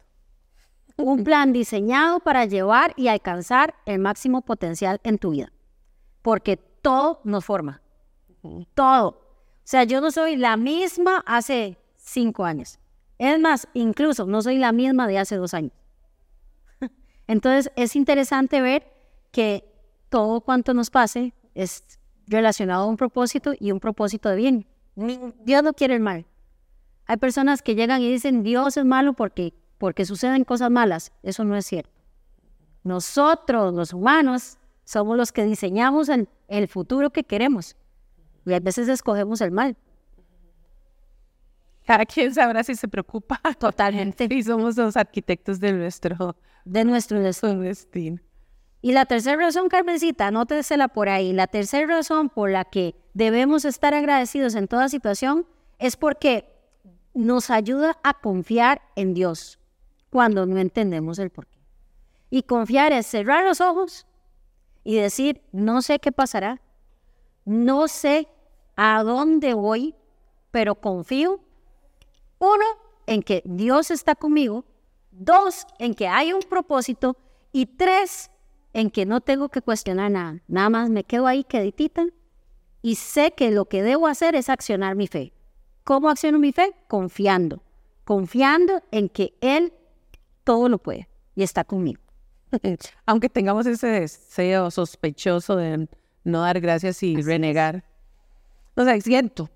Un 0.99 1.23
plan 1.23 1.53
diseñado 1.53 2.19
para 2.19 2.43
llevar 2.45 2.93
y 2.97 3.07
alcanzar 3.07 3.73
el 3.85 3.99
máximo 3.99 4.41
potencial 4.41 4.99
en 5.03 5.17
tu 5.17 5.31
vida. 5.31 5.51
Porque 6.21 6.57
todo 6.57 7.21
nos 7.23 7.45
forma. 7.45 7.81
Todo. 8.73 9.07
O 9.07 9.61
sea, 9.63 9.85
yo 9.85 10.01
no 10.01 10.11
soy 10.11 10.35
la 10.35 10.57
misma 10.57 11.23
hace 11.25 11.77
cinco 11.95 12.43
años. 12.43 12.79
Es 13.17 13.39
más, 13.39 13.67
incluso 13.73 14.25
no 14.25 14.41
soy 14.41 14.57
la 14.57 14.73
misma 14.73 15.07
de 15.07 15.19
hace 15.19 15.37
dos 15.37 15.53
años. 15.53 15.71
Entonces, 17.27 17.71
es 17.77 17.95
interesante 17.95 18.61
ver 18.61 18.91
que 19.31 19.63
todo 20.09 20.41
cuanto 20.41 20.73
nos 20.73 20.89
pase 20.89 21.33
es 21.55 21.99
relacionado 22.27 22.83
a 22.83 22.87
un 22.87 22.97
propósito 22.97 23.53
y 23.57 23.71
un 23.71 23.79
propósito 23.79 24.29
de 24.29 24.35
bien. 24.35 24.67
Dios 25.45 25.63
no 25.63 25.73
quiere 25.73 25.95
el 25.95 26.01
mal. 26.01 26.25
Hay 27.05 27.17
personas 27.17 27.61
que 27.61 27.75
llegan 27.75 28.01
y 28.01 28.11
dicen, 28.11 28.43
Dios 28.43 28.75
es 28.75 28.85
malo 28.85 29.13
porque, 29.13 29.53
porque 29.79 30.05
suceden 30.05 30.43
cosas 30.43 30.69
malas. 30.69 31.11
Eso 31.23 31.43
no 31.43 31.55
es 31.55 31.65
cierto. 31.65 31.89
Nosotros, 32.83 33.73
los 33.73 33.93
humanos, 33.93 34.57
somos 34.83 35.17
los 35.17 35.31
que 35.31 35.45
diseñamos 35.45 36.09
el, 36.09 36.29
el 36.47 36.67
futuro 36.67 37.09
que 37.09 37.23
queremos. 37.23 37.75
Y 38.45 38.53
a 38.53 38.59
veces 38.59 38.87
escogemos 38.87 39.41
el 39.41 39.51
mal. 39.51 39.75
Cada 41.85 42.05
quien 42.05 42.33
sabrá 42.33 42.63
si 42.63 42.75
se 42.75 42.87
preocupa. 42.87 43.39
Totalmente. 43.57 44.27
Y 44.29 44.43
somos 44.43 44.77
los 44.77 44.95
arquitectos 44.95 45.59
de 45.59 45.73
nuestro, 45.73 46.35
de 46.65 46.85
nuestro 46.85 47.19
destino. 47.19 48.19
Y 48.81 48.91
la 48.91 49.05
tercera 49.05 49.37
razón, 49.37 49.69
Carmencita, 49.69 50.27
anótesela 50.27 50.89
por 50.89 51.09
ahí. 51.09 51.33
La 51.33 51.47
tercera 51.47 51.87
razón 51.87 52.29
por 52.29 52.49
la 52.49 52.65
que 52.65 52.95
debemos 53.13 53.65
estar 53.65 53.93
agradecidos 53.93 54.55
en 54.55 54.67
toda 54.67 54.89
situación 54.89 55.45
es 55.79 55.95
porque 55.95 56.49
nos 57.13 57.49
ayuda 57.49 57.97
a 58.03 58.13
confiar 58.13 58.81
en 58.95 59.13
Dios 59.13 59.58
cuando 60.09 60.45
no 60.45 60.57
entendemos 60.57 61.19
el 61.19 61.29
porqué. 61.29 61.59
Y 62.29 62.43
confiar 62.43 62.91
es 62.91 63.07
cerrar 63.07 63.43
los 63.43 63.61
ojos 63.61 64.05
y 64.83 64.95
decir, 64.95 65.41
no 65.51 65.81
sé 65.81 65.99
qué 65.99 66.11
pasará, 66.11 66.61
no 67.45 67.87
sé 67.87 68.27
a 68.75 69.03
dónde 69.03 69.53
voy, 69.53 69.95
pero 70.51 70.75
confío, 70.75 71.41
uno, 72.39 72.65
en 73.07 73.23
que 73.23 73.41
Dios 73.45 73.91
está 73.91 74.15
conmigo, 74.15 74.65
dos, 75.11 75.65
en 75.79 75.93
que 75.93 76.07
hay 76.07 76.31
un 76.31 76.41
propósito 76.41 77.17
y 77.51 77.65
tres, 77.65 78.31
en 78.73 78.91
que 78.91 79.05
no 79.05 79.21
tengo 79.21 79.49
que 79.49 79.61
cuestionar 79.61 80.11
nada, 80.11 80.41
nada 80.47 80.69
más 80.69 80.89
me 80.89 81.03
quedo 81.03 81.27
ahí 81.27 81.43
queditita 81.43 82.05
y 82.81 82.95
sé 82.95 83.31
que 83.31 83.51
lo 83.51 83.65
que 83.65 83.83
debo 83.83 84.07
hacer 84.07 84.35
es 84.35 84.49
accionar 84.49 84.95
mi 84.95 85.07
fe. 85.07 85.33
¿Cómo 85.83 86.09
acciono 86.09 86.39
mi 86.39 86.51
fe? 86.51 86.73
Confiando, 86.87 87.63
confiando 88.05 88.83
en 88.91 89.09
que 89.09 89.33
Él 89.41 89.73
todo 90.49 90.67
lo 90.67 90.79
puede 90.79 91.07
y 91.35 91.43
está 91.43 91.63
conmigo. 91.63 92.01
Aunque 93.05 93.29
tengamos 93.29 93.67
ese 93.67 93.85
deseo 93.85 94.71
sospechoso 94.71 95.55
de 95.55 95.87
no 96.23 96.41
dar 96.41 96.59
gracias 96.59 97.03
y 97.03 97.21
renegar. 97.21 97.83
O 98.75 98.83
sea, 98.83 98.99
siento, 98.99 99.47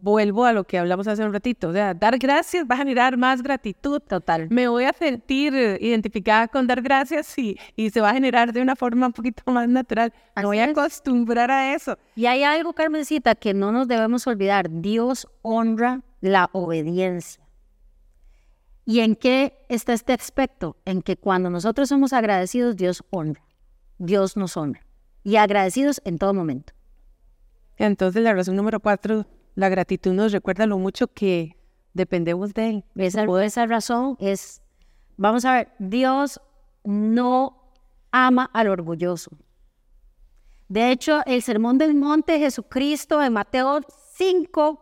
vuelvo 0.00 0.44
a 0.44 0.52
lo 0.52 0.62
que 0.62 0.78
hablamos 0.78 1.08
hace 1.08 1.24
un 1.24 1.32
ratito, 1.32 1.70
o 1.70 1.72
sea, 1.72 1.94
dar 1.94 2.16
gracias 2.16 2.64
va 2.64 2.76
a 2.76 2.78
generar 2.78 3.16
más 3.16 3.42
gratitud. 3.42 3.98
Total. 3.98 4.46
Me 4.50 4.68
voy 4.68 4.84
a 4.84 4.92
sentir 4.92 5.52
identificada 5.80 6.46
con 6.46 6.68
dar 6.68 6.80
gracias 6.80 7.36
y, 7.36 7.58
y 7.74 7.90
se 7.90 8.00
va 8.00 8.10
a 8.10 8.14
generar 8.14 8.52
de 8.52 8.62
una 8.62 8.76
forma 8.76 9.08
un 9.08 9.12
poquito 9.12 9.42
más 9.50 9.68
natural. 9.68 10.12
Me 10.36 10.44
voy 10.44 10.60
a 10.60 10.66
acostumbrar 10.66 11.50
a 11.50 11.74
eso. 11.74 11.98
Y 12.14 12.26
hay 12.26 12.44
algo, 12.44 12.72
Carmencita, 12.72 13.34
que 13.34 13.52
no 13.52 13.72
nos 13.72 13.88
debemos 13.88 14.28
olvidar. 14.28 14.70
Dios 14.70 15.26
honra 15.42 16.02
la 16.20 16.50
obediencia. 16.52 17.47
¿Y 18.88 19.00
en 19.00 19.16
qué 19.16 19.66
está 19.68 19.92
este 19.92 20.14
aspecto? 20.14 20.78
En 20.86 21.02
que 21.02 21.18
cuando 21.18 21.50
nosotros 21.50 21.90
somos 21.90 22.14
agradecidos, 22.14 22.74
Dios 22.74 23.04
honra. 23.10 23.42
Dios 23.98 24.34
nos 24.34 24.56
honra. 24.56 24.80
Y 25.22 25.36
agradecidos 25.36 26.00
en 26.06 26.16
todo 26.16 26.32
momento. 26.32 26.72
Entonces, 27.76 28.22
la 28.22 28.32
razón 28.32 28.56
número 28.56 28.80
cuatro 28.80 29.26
la 29.56 29.68
gratitud 29.68 30.14
nos 30.14 30.32
recuerda 30.32 30.64
lo 30.64 30.78
mucho 30.78 31.06
que 31.06 31.58
dependemos 31.92 32.54
de 32.54 32.70
Él. 32.70 32.84
Esa, 32.94 33.24
esa 33.44 33.66
razón 33.66 34.16
es, 34.20 34.62
vamos 35.18 35.44
a 35.44 35.52
ver, 35.52 35.68
Dios 35.78 36.40
no 36.82 37.74
ama 38.10 38.48
al 38.54 38.68
orgulloso. 38.68 39.32
De 40.68 40.90
hecho, 40.90 41.20
el 41.26 41.42
sermón 41.42 41.76
del 41.76 41.94
monte 41.94 42.32
de 42.32 42.38
Jesucristo 42.38 43.22
en 43.22 43.34
Mateo 43.34 43.80
5 44.14 44.80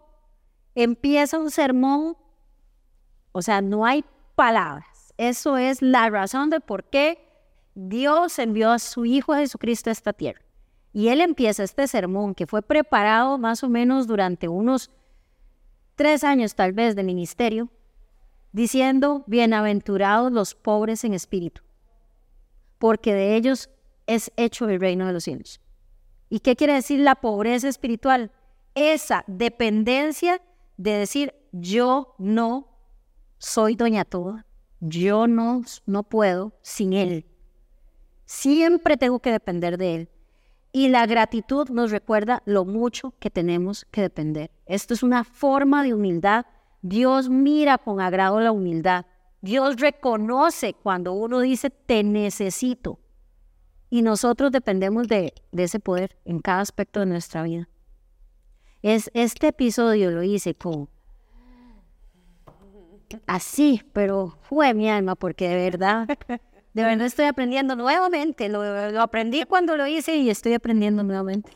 empieza 0.77 1.40
un 1.40 1.51
sermón, 1.51 2.16
o 3.37 3.42
sea, 3.42 3.61
no 3.61 3.85
hay 3.85 4.03
palabras. 4.35 5.12
Eso 5.18 5.59
es 5.59 5.83
la 5.83 6.09
razón 6.09 6.49
de 6.49 6.59
por 6.61 6.85
qué 6.85 7.18
Dios 7.75 8.38
envió 8.38 8.70
a 8.70 8.79
su 8.79 9.05
Hijo 9.05 9.35
Jesucristo 9.35 9.90
a 9.90 9.92
esta 9.92 10.14
tierra. 10.14 10.40
Y 10.94 11.09
él 11.09 11.20
empieza 11.20 11.62
este 11.62 11.87
sermón 11.87 12.35
que 12.35 12.46
fue 12.46 12.62
preparado 12.62 13.37
más 13.37 13.62
o 13.62 13.68
menos 13.68 14.07
durante 14.07 14.49
unos 14.49 14.90
tres 15.96 16.25
años 16.25 16.55
tal 16.55 16.72
vez 16.72 16.96
de 16.96 17.03
ministerio, 17.03 17.68
diciendo, 18.53 19.22
bienaventurados 19.27 20.33
los 20.33 20.55
pobres 20.55 21.05
en 21.05 21.12
espíritu, 21.12 21.61
porque 22.79 23.12
de 23.12 23.37
ellos 23.37 23.68
es 24.07 24.33
hecho 24.38 24.66
el 24.66 24.81
reino 24.81 25.07
de 25.07 25.12
los 25.12 25.25
cielos. 25.25 25.61
¿Y 26.31 26.40
qué 26.40 26.57
quiere 26.57 26.72
decir 26.72 27.01
la 27.01 27.16
pobreza 27.16 27.68
espiritual? 27.68 28.33
Esa 28.75 29.25
dependencia 29.27 30.40
de 30.79 30.92
decir, 30.92 31.35
yo 31.53 32.14
no 32.16 32.76
soy 33.46 33.76
doña 33.76 34.04
toda, 34.04 34.44
yo 34.80 35.28
no, 35.28 35.62
no 35.87 36.02
puedo 36.02 36.59
sin 36.62 36.92
Él. 36.92 37.26
Siempre 38.24 38.96
tengo 38.96 39.20
que 39.20 39.30
depender 39.30 39.78
de 39.78 39.94
Él. 39.94 40.09
Y 40.72 40.88
la 40.88 41.06
gratitud 41.06 41.68
nos 41.68 41.92
recuerda 41.92 42.42
lo 42.44 42.64
mucho 42.64 43.14
que 43.20 43.30
tenemos 43.30 43.87
que 43.92 44.02
depender. 44.02 44.50
Esto 44.66 44.94
es 44.94 45.04
una 45.04 45.22
forma 45.22 45.85
de 45.85 45.94
humildad. 45.94 46.44
Dios 46.82 47.28
mira 47.30 47.78
con 47.78 48.00
agrado 48.00 48.40
la 48.40 48.50
humildad. 48.50 49.06
Dios 49.40 49.76
reconoce 49.76 50.74
cuando 50.74 51.12
uno 51.12 51.38
dice, 51.38 51.70
te 51.70 52.02
necesito. 52.02 52.98
Y 53.88 54.02
nosotros 54.02 54.50
dependemos 54.50 55.06
de, 55.06 55.32
ese 55.52 55.78
poder 55.78 56.18
en 56.24 56.40
cada 56.40 56.62
aspecto 56.62 56.98
de 56.98 57.06
nuestra 57.06 57.44
vida. 57.44 57.68
Es, 58.82 59.09
este 59.14 59.48
episodio 59.48 60.11
lo 60.11 60.24
hice 60.24 60.56
con 60.56 60.88
así, 63.27 63.83
pero 63.92 64.38
fue 64.42 64.75
mi 64.75 64.90
alma, 64.90 65.14
porque 65.14 65.49
de 65.49 65.57
verdad 65.57 66.09
de 66.09 66.83
verdad 66.83 67.07
estoy 67.07 67.27
aprendiendo 67.27 67.75
nuevamente. 67.77 68.49
Lo, 68.49 68.62
aprendí 69.01 69.45
cuando 69.45 69.77
lo 69.77 69.87
hice 69.87 70.16
y 70.16 70.31
estoy 70.31 70.55
aprendiendo 70.55 71.03
nuevamente. 71.03 71.51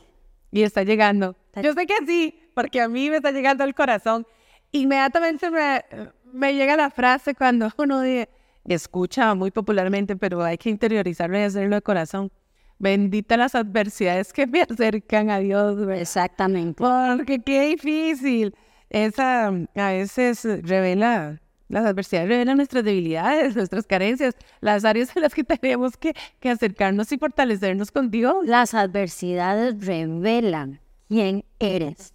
Y 0.51 0.63
está 0.63 0.83
llegando. 0.83 1.35
Yo 1.61 1.73
sé 1.73 1.85
que 1.85 1.95
sí, 2.05 2.39
porque 2.53 2.81
a 2.81 2.87
mí 2.87 3.09
me 3.09 3.17
está 3.17 3.31
llegando 3.31 3.63
al 3.63 3.73
corazón. 3.73 4.25
Inmediatamente 4.71 5.49
me, 5.49 5.83
me 6.33 6.53
llega 6.53 6.75
la 6.75 6.89
frase 6.89 7.35
cuando 7.35 7.69
uno 7.77 8.01
escucha 8.65 9.33
muy 9.35 9.51
popularmente, 9.51 10.15
pero 10.15 10.43
hay 10.43 10.57
que 10.57 10.69
interiorizarlo 10.69 11.37
y 11.37 11.41
hacerlo 11.41 11.75
de 11.75 11.81
corazón. 11.81 12.31
Bendita 12.79 13.37
las 13.37 13.53
adversidades 13.53 14.33
que 14.33 14.47
me 14.47 14.61
acercan 14.69 15.29
a 15.29 15.39
Dios. 15.39 15.77
Exactamente. 15.89 16.83
Porque 16.83 17.39
qué 17.39 17.67
difícil. 17.67 18.55
Esa 18.91 19.47
a 19.47 19.91
veces 19.91 20.43
revela 20.43 21.39
las 21.71 21.85
adversidades 21.85 22.27
revelan 22.27 22.57
nuestras 22.57 22.83
debilidades, 22.83 23.55
nuestras 23.55 23.87
carencias, 23.87 24.35
las 24.59 24.83
áreas 24.83 25.15
en 25.15 25.21
las 25.21 25.33
que 25.33 25.45
tenemos 25.45 25.95
que, 25.95 26.13
acercarnos 26.43 27.09
y 27.13 27.17
fortalecernos 27.17 27.91
con 27.91 28.11
Dios. 28.11 28.45
Las 28.45 28.73
adversidades 28.73 29.85
revelan 29.85 30.81
quién 31.07 31.45
eres. 31.59 32.13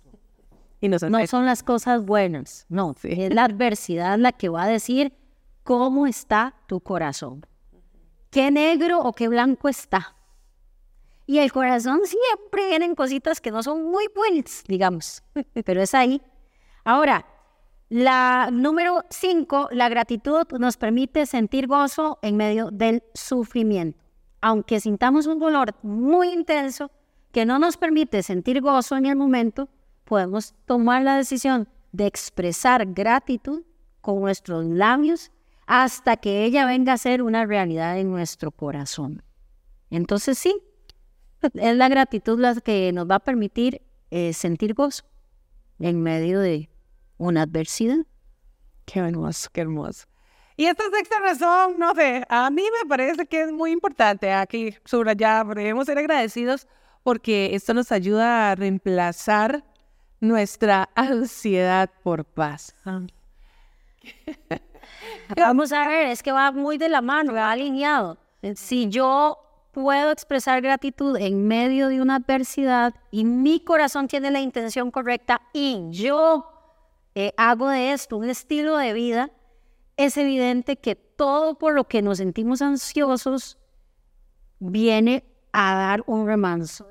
Y 0.82 0.88
no 0.88 0.98
son 0.98 1.46
las 1.46 1.62
cosas 1.62 2.04
buenas, 2.04 2.66
no. 2.68 2.94
Es 3.02 3.34
la 3.34 3.44
adversidad 3.44 4.18
la 4.18 4.32
que 4.32 4.50
va 4.50 4.64
a 4.64 4.68
decir 4.68 5.14
cómo 5.64 6.06
está 6.06 6.54
tu 6.66 6.80
corazón. 6.80 7.46
Qué 8.30 8.50
negro 8.50 9.00
o 9.00 9.14
qué 9.14 9.28
blanco 9.28 9.70
está. 9.70 10.14
Y 11.24 11.38
el 11.38 11.50
corazón 11.50 12.00
siempre 12.04 12.68
vienen 12.68 12.94
cositas 12.94 13.40
que 13.40 13.50
no 13.50 13.62
son 13.62 13.84
muy 13.84 14.06
buenas, 14.14 14.62
digamos, 14.68 15.22
pero 15.64 15.80
es 15.80 15.94
ahí. 15.94 16.20
Ahora, 16.87 17.27
la 17.88 18.49
número 18.53 19.05
cinco, 19.11 19.68
la 19.72 19.88
gratitud 19.88 20.46
nos 20.61 20.77
permite 20.77 21.27
sentir 21.27 21.66
gozo 21.66 22.20
en 22.22 22.37
medio 22.37 22.70
del 22.70 23.03
sufrimiento. 23.12 23.99
Aunque 24.40 24.79
sintamos 24.79 25.27
un 25.27 25.40
dolor 25.40 25.75
muy 25.83 26.29
intenso 26.29 26.92
que 27.33 27.44
no 27.44 27.59
nos 27.59 27.77
permite 27.77 28.22
sentir 28.22 28.61
gozo 28.61 28.96
en 28.96 29.07
el 29.07 29.16
momento, 29.16 29.68
podemos 30.05 30.55
tomar 30.64 31.03
la 31.03 31.16
decisión 31.16 31.68
de 31.90 32.07
expresar 32.07 32.87
gratitud 32.87 33.64
con 34.01 34.20
nuestros 34.20 34.64
labios 34.64 35.33
hasta 35.66 36.16
que 36.16 36.44
ella 36.44 36.66
venga 36.66 36.92
a 36.92 36.99
ser 36.99 37.20
una 37.20 37.46
realidad 37.46 37.99
en 37.99 38.12
nuestro 38.12 38.53
corazón. 38.53 39.25
Entonces 39.90 40.38
sí, 40.38 40.57
es 41.42 41.77
la 41.77 41.88
gratitud 41.88 42.38
la 42.38 42.55
que 42.55 42.92
nos 42.92 43.11
va 43.11 43.16
a 43.16 43.25
permitir 43.25 43.83
eh, 44.12 44.33
sentir 44.33 44.75
gozo 44.75 45.03
en 45.81 46.01
medio 46.01 46.38
de 46.38 46.70
una 47.18 47.42
adversidad. 47.42 48.07
Qué 48.85 49.00
hermoso, 49.00 49.48
qué 49.52 49.62
hermoso. 49.62 50.07
Y 50.57 50.66
esta 50.66 50.85
sexta 50.90 51.18
razón, 51.20 51.74
no 51.79 51.94
sé, 51.94 52.24
a 52.29 52.50
mí 52.50 52.62
me 52.62 52.88
parece 52.88 53.26
que 53.26 53.42
es 53.42 53.52
muy 53.52 53.72
importante 53.72 54.33
aquí 54.33 54.74
subrayar, 54.87 55.46
debemos 55.55 55.85
ser 55.85 55.98
agradecidos 55.98 56.66
porque 57.02 57.55
esto 57.55 57.74
nos 57.74 57.92
ayuda 57.92 58.50
a 58.50 58.55
reemplazar 58.55 59.62
nuestra 60.20 60.88
ansiedad 60.94 61.90
por 62.02 62.24
paz. 62.24 62.74
Vamos 65.37 65.72
a 65.72 65.87
ver, 65.87 66.09
es 66.09 66.22
que 66.22 66.33
va 66.33 66.52
muy 66.52 66.79
de 66.79 66.88
la 66.88 67.02
mano, 67.02 67.35
va 67.35 67.50
alineado. 67.50 68.16
Si 68.55 68.88
yo 68.88 69.38
puedo 69.72 70.11
expresar 70.11 70.62
gratitud 70.62 71.18
en 71.18 71.46
medio 71.46 71.88
de 71.88 72.00
una 72.00 72.14
adversidad 72.16 72.94
y 73.11 73.26
mi 73.26 73.61
corazón 73.61 74.09
tiene 74.09 74.31
la 74.31 74.40
intención 74.40 74.90
correcta 74.90 75.42
y 75.52 75.83
yo 75.90 76.56
eh, 77.16 77.33
hago 77.37 77.68
de 77.68 77.92
esto 77.92 78.18
un 78.18 78.29
estilo 78.29 78.76
de 78.76 78.92
vida, 78.92 79.33
es 79.96 80.16
evidente 80.18 80.76
que 80.76 80.94
todo 80.94 81.59
por 81.59 81.74
lo 81.74 81.88
que 81.88 82.02
nos 82.02 82.18
sentimos 82.18 82.61
ansiosos 82.61 83.59
viene 84.59 85.24
a 85.52 85.74
dar 85.74 86.05
un 86.07 86.26
remanso 86.26 86.87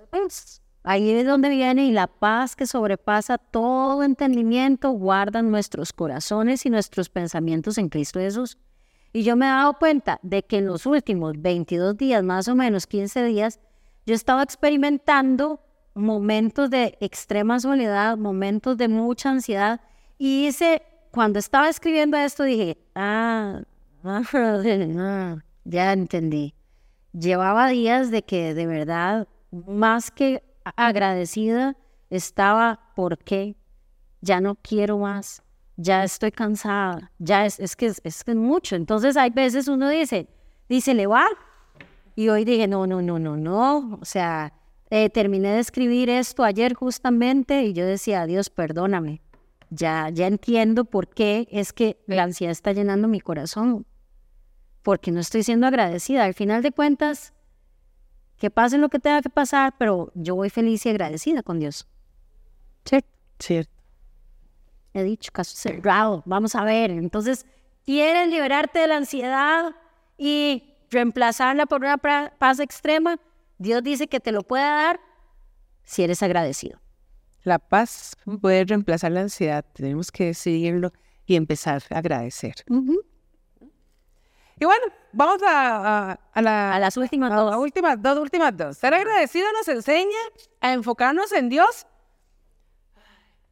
Ahí 0.84 1.10
es 1.12 1.26
donde 1.26 1.50
viene 1.50 1.86
y 1.86 1.92
la 1.92 2.08
paz 2.08 2.56
que 2.56 2.66
sobrepasa 2.68 3.38
todo 3.38 4.04
entendimiento 4.04 4.92
guarda 4.92 5.42
nuestros 5.42 5.94
corazones 5.94 6.66
y 6.66 6.70
nuestros 6.70 7.10
pensamientos 7.10 7.78
en 7.78 7.90
Cristo 7.90 8.20
Jesús. 8.20 8.58
Y 9.14 9.24
yo 9.24 9.36
me 9.36 9.46
he 9.46 9.50
dado 9.50 9.74
cuenta 9.80 10.20
de 10.22 10.44
que 10.44 10.58
en 10.58 10.68
los 10.68 10.86
últimos 10.86 11.34
22 11.40 11.98
días, 11.98 12.24
más 12.24 12.48
o 12.48 12.56
menos 12.56 12.86
15 12.86 13.24
días, 13.24 13.60
yo 14.06 14.14
estaba 14.14 14.44
experimentando 14.44 15.60
momentos 15.96 16.70
de 16.70 16.98
extrema 17.00 17.60
soledad, 17.60 18.18
momentos 18.18 18.78
de 18.78 18.88
mucha 18.88 19.30
ansiedad. 19.30 19.82
Y 20.18 20.48
hice, 20.48 20.82
cuando 21.12 21.40
estaba 21.40 21.70
escribiendo 21.70 22.18
esto, 22.18 22.44
dije, 22.44 22.78
ah, 22.96 23.62
ya 25.64 25.94
entendí. 25.94 26.54
Llevaba 27.14 27.70
días 27.70 28.12
de 28.12 28.24
que 28.24 28.54
de 28.54 28.68
verdad, 28.68 29.28
más 29.52 30.12
que 30.12 30.44
agradecida 30.76 31.76
estaba 32.10 32.92
porque 32.96 33.56
ya 34.22 34.42
no 34.42 34.56
quiero 34.56 34.98
más, 34.98 35.44
ya 35.78 36.04
estoy 36.04 36.32
cansada, 36.32 37.12
ya 37.20 37.46
es, 37.46 37.60
es 37.60 37.76
que 37.76 37.88
es, 37.88 38.02
es, 38.04 38.24
mucho. 38.36 38.76
Entonces 38.76 39.18
hay 39.18 39.30
veces 39.30 39.68
uno 39.68 39.90
dice, 39.90 40.28
dice, 40.70 40.94
le 40.94 41.08
va. 41.08 41.26
Y 42.16 42.30
hoy 42.30 42.46
dije, 42.46 42.68
no, 42.68 42.88
no, 42.88 43.02
no, 43.02 43.20
no, 43.20 43.36
no. 43.38 44.00
O 44.02 44.06
sea, 44.06 44.54
eh, 44.90 45.10
terminé 45.10 45.50
de 45.50 45.60
escribir 45.60 46.10
esto 46.10 46.44
ayer 46.44 46.74
justamente 46.74 47.64
y 47.64 47.74
yo 47.74 47.86
decía, 47.86 48.26
Dios, 48.26 48.50
perdóname. 48.50 49.22
Ya, 49.70 50.10
ya 50.10 50.28
entiendo 50.28 50.86
por 50.86 51.08
qué 51.08 51.48
es 51.52 51.74
que 51.74 51.98
la 52.08 52.24
ansiedad 52.24 52.52
está 52.52 52.72
llenando 52.72 53.08
mi 53.08 53.20
corazón. 53.20 53.86
Porque 54.84 55.12
no 55.12 55.20
estoy 55.20 55.44
siendo 55.44 55.68
agradecida. 55.68 56.24
Al 56.24 56.34
final 56.34 56.62
de 56.62 56.72
cuentas, 56.72 57.34
que 58.38 58.50
pase 58.52 58.78
lo 58.78 58.90
que 58.90 59.00
tenga 59.00 59.22
que 59.22 59.30
pasar, 59.30 59.76
pero 59.78 60.12
yo 60.14 60.36
voy 60.36 60.50
feliz 60.50 60.86
y 60.86 60.90
agradecida 60.90 61.42
con 61.42 61.60
Dios. 61.60 61.88
¿Cierto? 62.86 63.10
Cierto. 63.40 63.72
He 64.94 65.04
dicho, 65.04 65.32
caso 65.32 65.56
cerrado. 65.56 66.24
Vamos 66.26 66.56
a 66.56 66.64
ver. 66.64 66.92
Entonces, 66.92 67.46
¿quieres 67.86 68.30
liberarte 68.30 68.80
de 68.80 68.88
la 68.88 68.98
ansiedad 68.98 69.76
y 70.18 70.76
reemplazarla 70.90 71.66
por 71.66 71.82
una 71.82 71.98
paz 71.98 72.60
extrema? 72.60 73.20
Dios 73.58 73.84
dice 73.84 74.08
que 74.08 74.20
te 74.20 74.32
lo 74.32 74.44
puede 74.44 74.64
dar 74.64 75.00
si 75.84 76.04
eres 76.04 76.22
agradecido. 76.24 76.80
La 77.46 77.60
paz 77.60 78.18
puede 78.42 78.66
reemplazar 78.66 79.12
la 79.12 79.22
ansiedad. 79.22 79.64
Tenemos 79.74 80.12
que 80.12 80.26
decidirlo 80.26 80.92
y 81.28 81.36
empezar 81.36 81.84
a 81.92 82.00
agradecer. 82.00 82.56
Y 84.60 84.66
bueno, 84.66 84.86
vamos 85.14 85.42
a, 85.48 86.20
a, 86.34 86.80
las 86.80 86.98
últimas 86.98 87.32
dos. 87.32 87.52
Las 87.52 87.60
últimas 87.60 88.02
dos, 88.02 88.18
últimas 88.18 88.58
dos. 88.58 88.78
Ser 88.78 88.96
agradecido 88.96 89.46
nos 89.54 89.68
enseña 89.68 90.18
a 90.60 90.74
enfocarnos 90.74 91.32
en 91.34 91.50
Dios 91.50 91.86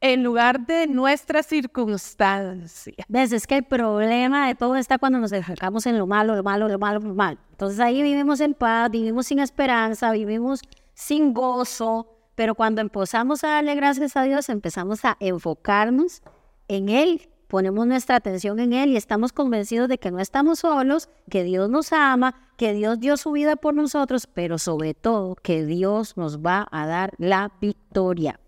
en 0.00 0.24
lugar 0.24 0.66
de 0.66 0.88
nuestras 0.88 1.46
circunstancias. 1.46 3.06
¿Ves? 3.08 3.30
Es 3.30 3.46
que 3.46 3.58
el 3.58 3.64
problema 3.64 4.48
de 4.48 4.56
todo 4.56 4.74
está 4.74 4.98
cuando 4.98 5.20
nos 5.20 5.30
enfocamos 5.30 5.86
en 5.86 5.98
lo 5.98 6.06
malo, 6.08 6.34
lo 6.34 6.42
malo, 6.42 6.68
lo 6.68 6.80
malo, 6.80 6.98
lo 6.98 7.14
malo. 7.14 7.38
Entonces 7.52 7.78
ahí 7.78 8.02
vivimos 8.02 8.40
en 8.40 8.54
paz, 8.54 8.90
vivimos 8.90 9.28
sin 9.28 9.38
esperanza, 9.38 10.10
vivimos 10.10 10.62
sin 10.94 11.32
gozo, 11.32 12.13
pero 12.34 12.54
cuando 12.54 12.80
empezamos 12.80 13.44
a 13.44 13.48
darle 13.48 13.74
gracias 13.74 14.16
a 14.16 14.22
Dios, 14.22 14.48
empezamos 14.48 15.04
a 15.04 15.16
enfocarnos 15.20 16.22
en 16.68 16.88
Él 16.88 17.28
ponemos 17.54 17.86
nuestra 17.86 18.16
atención 18.16 18.58
en 18.58 18.72
Él 18.72 18.90
y 18.90 18.96
estamos 18.96 19.32
convencidos 19.32 19.88
de 19.88 19.98
que 19.98 20.10
no 20.10 20.18
estamos 20.18 20.58
solos, 20.58 21.08
que 21.30 21.44
Dios 21.44 21.70
nos 21.70 21.92
ama, 21.92 22.34
que 22.56 22.72
Dios 22.72 22.98
dio 22.98 23.16
su 23.16 23.30
vida 23.30 23.54
por 23.54 23.74
nosotros, 23.74 24.26
pero 24.26 24.58
sobre 24.58 24.92
todo 24.92 25.36
que 25.36 25.64
Dios 25.64 26.16
nos 26.16 26.40
va 26.40 26.66
a 26.72 26.84
dar 26.88 27.12
la 27.16 27.52
victoria. 27.60 28.40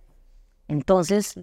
Entonces, 0.67 1.39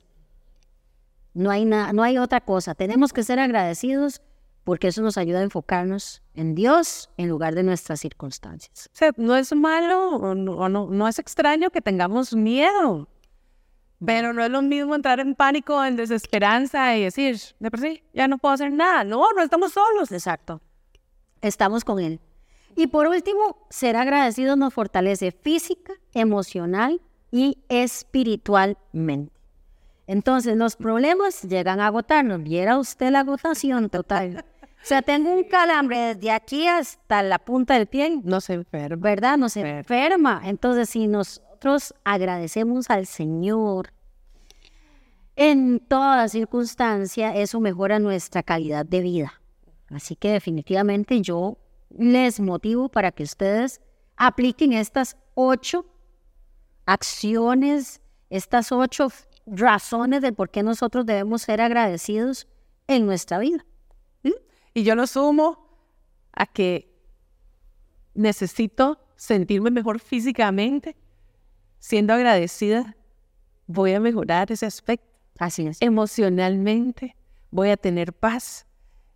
no 1.34 1.52
hay, 1.52 1.64
no 1.64 2.04
hay 2.04 2.18
otra 2.18 2.42
cosa. 2.42 2.76
Tenemos 2.76 3.14
que 3.14 3.24
ser 3.24 3.40
agradecidos 3.40 4.22
porque 4.64 4.88
eso 4.88 5.02
nos 5.02 5.18
ayuda 5.18 5.40
a 5.40 5.44
enfocarnos 5.44 6.22
en 6.34 6.56
Dios 6.56 7.10
en 7.18 7.30
lugar 7.30 7.56
de 7.56 7.64
nuestras 7.64 8.00
circunstancias. 8.00 8.90
O 8.94 8.96
sea, 8.96 9.12
no 9.18 9.36
es 9.36 9.54
malo 9.56 10.10
o 10.10 10.36
no, 10.36 10.70
no 10.70 11.08
es 11.08 11.20
extraño 11.20 11.70
que 11.70 11.82
tengamos 11.82 12.34
miedo. 12.34 13.08
Pero 14.06 14.34
no 14.34 14.44
es 14.44 14.50
lo 14.50 14.62
mismo 14.62 14.96
entrar 14.96 15.20
en 15.20 15.36
pánico, 15.36 15.84
en 15.84 15.96
desesperanza 15.96 16.98
y 16.98 17.04
decir, 17.04 17.40
de 17.60 17.72
por 17.72 17.80
sí, 17.80 18.04
ya 18.14 18.28
no 18.28 18.38
puedo 18.38 18.54
hacer 18.54 18.72
nada. 18.72 19.04
No, 19.04 19.32
no 19.34 19.42
estamos 19.42 19.72
solos. 19.72 20.12
Exacto. 20.12 20.62
Estamos 21.42 21.86
con 21.86 22.00
Él. 22.00 22.20
Y 22.76 22.88
por 22.88 23.08
último, 23.08 23.66
ser 23.70 23.96
agradecido 23.96 24.56
nos 24.56 24.74
fortalece 24.74 25.32
física, 25.32 25.94
emocional 26.14 27.02
y 27.32 27.60
espiritualmente. 27.70 29.32
Entonces, 30.06 30.58
los 30.58 30.76
problemas 30.76 31.44
llegan 31.44 31.80
a 31.80 31.88
agotarnos. 31.88 32.44
Viera 32.44 32.78
usted 32.78 33.10
la 33.12 33.20
agotación 33.20 33.90
total. 33.90 34.44
O 34.84 34.86
sea, 34.86 35.02
tengo 35.02 35.32
un 35.32 35.46
calambre 35.46 36.14
desde 36.14 36.30
aquí 36.30 36.68
hasta 36.68 37.24
la 37.24 37.40
punta 37.40 37.76
del 37.76 37.88
pie. 37.88 38.20
No 38.22 38.42
se 38.42 38.56
enferma. 38.56 39.02
¿Verdad? 39.02 39.38
No 39.38 39.48
se 39.48 39.62
enferma. 39.62 40.42
Entonces, 40.44 40.90
si 40.90 41.08
nos 41.08 41.42
agradecemos 42.04 42.90
al 42.90 43.06
Señor 43.06 43.94
en 45.38 45.80
toda 45.80 46.28
circunstancia, 46.28 47.34
eso 47.34 47.62
mejora 47.62 48.00
nuestra 48.00 48.44
calidad 48.44 48.86
de 48.86 49.00
vida. 49.00 49.42
Así 49.90 50.18
que 50.18 50.32
definitivamente 50.32 51.22
yo 51.22 51.58
les 51.90 52.42
motivo 52.42 52.90
para 52.90 53.12
que 53.12 53.24
ustedes 53.24 53.80
apliquen 54.18 54.74
estas 54.74 55.16
ocho 55.34 55.86
acciones, 56.86 58.02
estas 58.30 58.74
ocho 58.74 59.08
razones 59.46 60.22
de 60.22 60.34
por 60.34 60.50
qué 60.50 60.62
nosotros 60.62 61.06
debemos 61.06 61.44
ser 61.44 61.62
agradecidos 61.62 62.48
en 62.88 63.06
nuestra 63.06 63.40
vida. 63.40 63.66
Y 64.74 64.84
yo 64.84 64.96
lo 64.96 65.08
sumo 65.08 65.68
a 66.32 66.46
que 66.46 66.94
necesito 68.14 69.00
sentirme 69.16 69.72
mejor 69.72 70.00
físicamente 70.00 70.96
siendo 71.80 72.14
agradecida, 72.14 72.96
voy 73.68 73.94
a 73.94 74.00
mejorar 74.00 74.52
ese 74.52 74.66
aspecto. 74.66 75.06
Así 75.38 75.68
es. 75.68 75.82
Emocionalmente 75.82 77.18
voy 77.52 77.70
a 77.70 77.78
tener 77.78 78.14
paz 78.14 78.66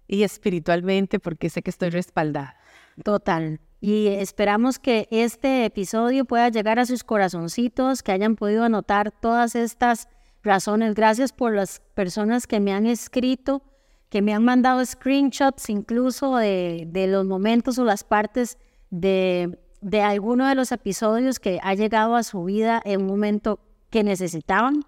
y 0.07 0.23
espiritualmente 0.23 1.19
porque 1.19 1.49
sé 1.49 1.61
que 1.61 1.69
estoy 1.69 1.89
respaldada. 1.91 2.57
Total. 3.03 3.59
Y 3.79 4.07
esperamos 4.07 4.79
que 4.79 5.07
este 5.11 5.63
episodio 5.63 6.25
pueda 6.25 6.49
llegar 6.49 6.77
a 6.79 6.85
sus 6.85 7.03
corazoncitos, 7.03 8.03
que 8.03 8.11
hayan 8.11 8.35
podido 8.35 8.63
anotar 8.63 9.11
todas 9.11 9.55
estas 9.55 10.09
razones. 10.43 10.95
Gracias 10.95 11.31
por 11.31 11.53
las 11.53 11.79
personas 11.93 12.47
que 12.47 12.59
me 12.59 12.73
han 12.73 12.85
escrito, 12.85 13.61
que 14.09 14.21
me 14.21 14.33
han 14.33 14.43
mandado 14.43 14.85
screenshots 14.85 15.69
incluso 15.69 16.37
de, 16.37 16.85
de 16.87 17.07
los 17.07 17.25
momentos 17.25 17.77
o 17.77 17.83
las 17.83 18.03
partes 18.03 18.57
de 18.89 19.57
de 19.81 20.01
alguno 20.01 20.47
de 20.47 20.55
los 20.55 20.71
episodios 20.71 21.39
que 21.39 21.59
ha 21.61 21.73
llegado 21.73 22.15
a 22.15 22.23
su 22.23 22.43
vida 22.43 22.81
en 22.83 23.01
un 23.01 23.07
momento 23.07 23.59
que 23.89 24.03
necesitaban. 24.03 24.83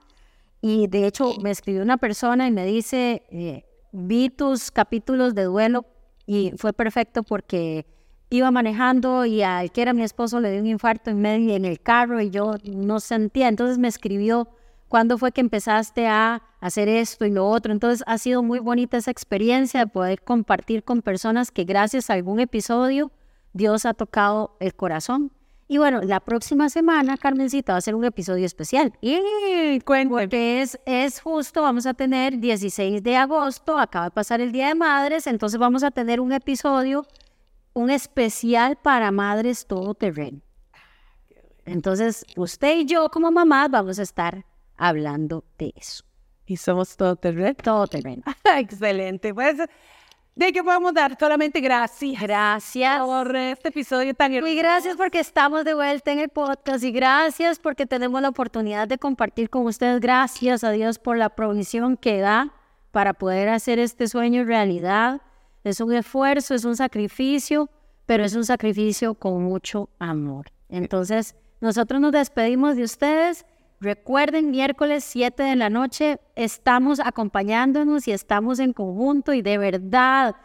Y 0.62 0.88
de 0.88 1.08
hecho 1.08 1.36
me 1.42 1.52
escribió 1.52 1.82
una 1.82 1.98
persona 1.98 2.48
y 2.48 2.52
me 2.52 2.66
dice, 2.66 3.24
eh, 3.30 3.66
vi 3.92 4.30
tus 4.30 4.72
capítulos 4.72 5.36
de 5.36 5.44
duelo 5.44 5.86
y 6.26 6.52
fue 6.58 6.74
perfecto 6.74 7.24
porque 7.24 7.86
iba 8.30 8.52
manejando 8.52 9.26
y 9.26 9.42
al 9.42 9.72
que 9.72 9.82
era 9.82 9.94
mi 9.94 10.04
esposo 10.04 10.40
le 10.40 10.52
dio 10.52 10.60
un 10.60 10.68
infarto 10.68 11.10
en 11.10 11.22
medio 11.22 11.56
en 11.56 11.66
el 11.66 11.80
carro 11.80 12.22
y 12.22 12.30
yo 12.30 12.56
no 12.64 13.00
sentía. 13.00 13.48
Entonces 13.48 13.78
me 13.78 13.88
escribió, 13.88 14.50
¿cuándo 14.90 15.18
fue 15.18 15.32
que 15.32 15.40
empezaste 15.40 16.08
a 16.08 16.42
hacer 16.60 16.90
esto 16.90 17.26
y 17.26 17.32
lo 17.32 17.48
otro? 17.48 17.72
Entonces 17.72 18.04
ha 18.06 18.18
sido 18.18 18.44
muy 18.44 18.60
bonita 18.60 18.98
esa 18.98 19.12
experiencia 19.12 19.80
de 19.80 19.88
poder 19.88 20.22
compartir 20.22 20.84
con 20.84 21.02
personas 21.02 21.52
que 21.52 21.64
gracias 21.64 22.10
a 22.10 22.14
algún 22.14 22.42
episodio 22.42 23.12
Dios 23.54 23.86
ha 23.86 23.94
tocado 23.94 24.56
el 24.60 24.76
corazón 24.76 25.32
Y 25.68 25.78
bueno, 25.78 26.02
la 26.02 26.20
próxima 26.20 26.70
semana, 26.70 27.16
Carmencita, 27.16 27.74
va 27.74 27.78
a 27.78 27.82
ser 27.82 27.94
un 27.94 28.04
episodio 28.04 28.46
especial. 28.46 28.92
Y. 29.02 29.20
Porque 30.10 30.62
es, 30.62 30.80
es 30.86 31.22
justo, 31.22 31.62
vamos 31.62 31.86
a 31.86 31.94
tener 31.94 32.40
16 32.40 33.04
de 33.04 33.16
agosto, 33.16 33.78
acaba 33.78 34.06
de 34.06 34.12
pasar 34.12 34.42
el 34.42 34.52
Día 34.52 34.70
de 34.70 34.76
Madres, 34.76 35.28
entonces 35.28 35.60
vamos 35.60 35.84
a 35.84 35.92
tener 35.92 36.20
un 36.20 36.32
episodio, 36.32 37.06
un 37.74 37.92
especial 37.92 38.78
para 38.78 39.12
madres 39.12 39.68
todoterreno. 39.68 40.42
Entonces, 41.66 42.26
usted 42.36 42.80
y 42.80 42.86
yo 42.86 43.10
como 43.10 43.32
mamás 43.32 43.70
vamos 43.70 44.00
a 44.00 44.02
estar 44.02 44.44
hablando 44.80 45.44
de 45.58 45.74
eso. 45.76 46.04
Y 46.48 46.58
somos 46.58 46.98
todoterreno. 46.98 47.54
Todoterreno. 47.54 48.24
Excelente. 48.58 49.34
Pues, 49.34 49.58
¿de 50.36 50.52
qué 50.52 50.64
podemos 50.64 50.94
dar? 50.96 51.16
Solamente 51.20 51.60
gracias. 51.60 52.20
Gracias. 52.20 53.02
Por 53.02 53.36
este 53.36 53.70
episodio 53.70 54.16
tan 54.16 54.34
hermoso. 54.34 54.52
Y 54.52 54.58
gracias 54.58 54.96
porque 54.96 55.20
estamos 55.20 55.64
de 55.66 55.76
vuelta 55.76 56.12
en 56.12 56.20
el 56.20 56.30
podcast 56.30 56.84
y 56.84 56.92
gracias 56.92 57.60
porque 57.60 57.86
tenemos 57.86 58.20
la 58.22 58.30
oportunidad 58.30 58.88
de 58.88 58.98
compartir 58.98 59.52
con 59.52 59.68
ustedes. 59.68 60.00
Gracias 60.00 60.64
a 60.64 60.72
Dios 60.72 60.98
por 60.98 61.18
la 61.18 61.30
provisión 61.30 61.98
que 61.98 62.20
da 62.20 62.52
para 62.92 63.14
poder 63.14 63.50
hacer 63.50 63.78
este 63.78 64.08
sueño 64.08 64.44
realidad. 64.46 65.22
Es 65.64 65.82
un 65.82 65.94
esfuerzo, 65.94 66.56
es 66.56 66.66
un 66.66 66.76
sacrificio, 66.76 67.70
pero 68.06 68.24
es 68.24 68.34
un 68.34 68.46
sacrificio 68.46 69.14
con 69.14 69.44
mucho 69.44 69.90
amor. 70.00 70.48
Entonces, 70.70 71.36
nosotros 71.62 72.00
nos 72.00 72.12
despedimos 72.12 72.76
de 72.76 72.84
ustedes. 72.84 73.46
Recuerden, 73.82 74.52
miércoles 74.52 75.06
7 75.06 75.42
de 75.42 75.56
la 75.56 75.70
noche 75.70 76.20
estamos 76.36 77.00
acompañándonos 77.00 78.10
y 78.10 78.12
estamos 78.12 78.60
en 78.60 78.74
conjunto 78.74 79.32
y 79.32 79.42
de 79.42 79.58
verdad, 79.58 80.36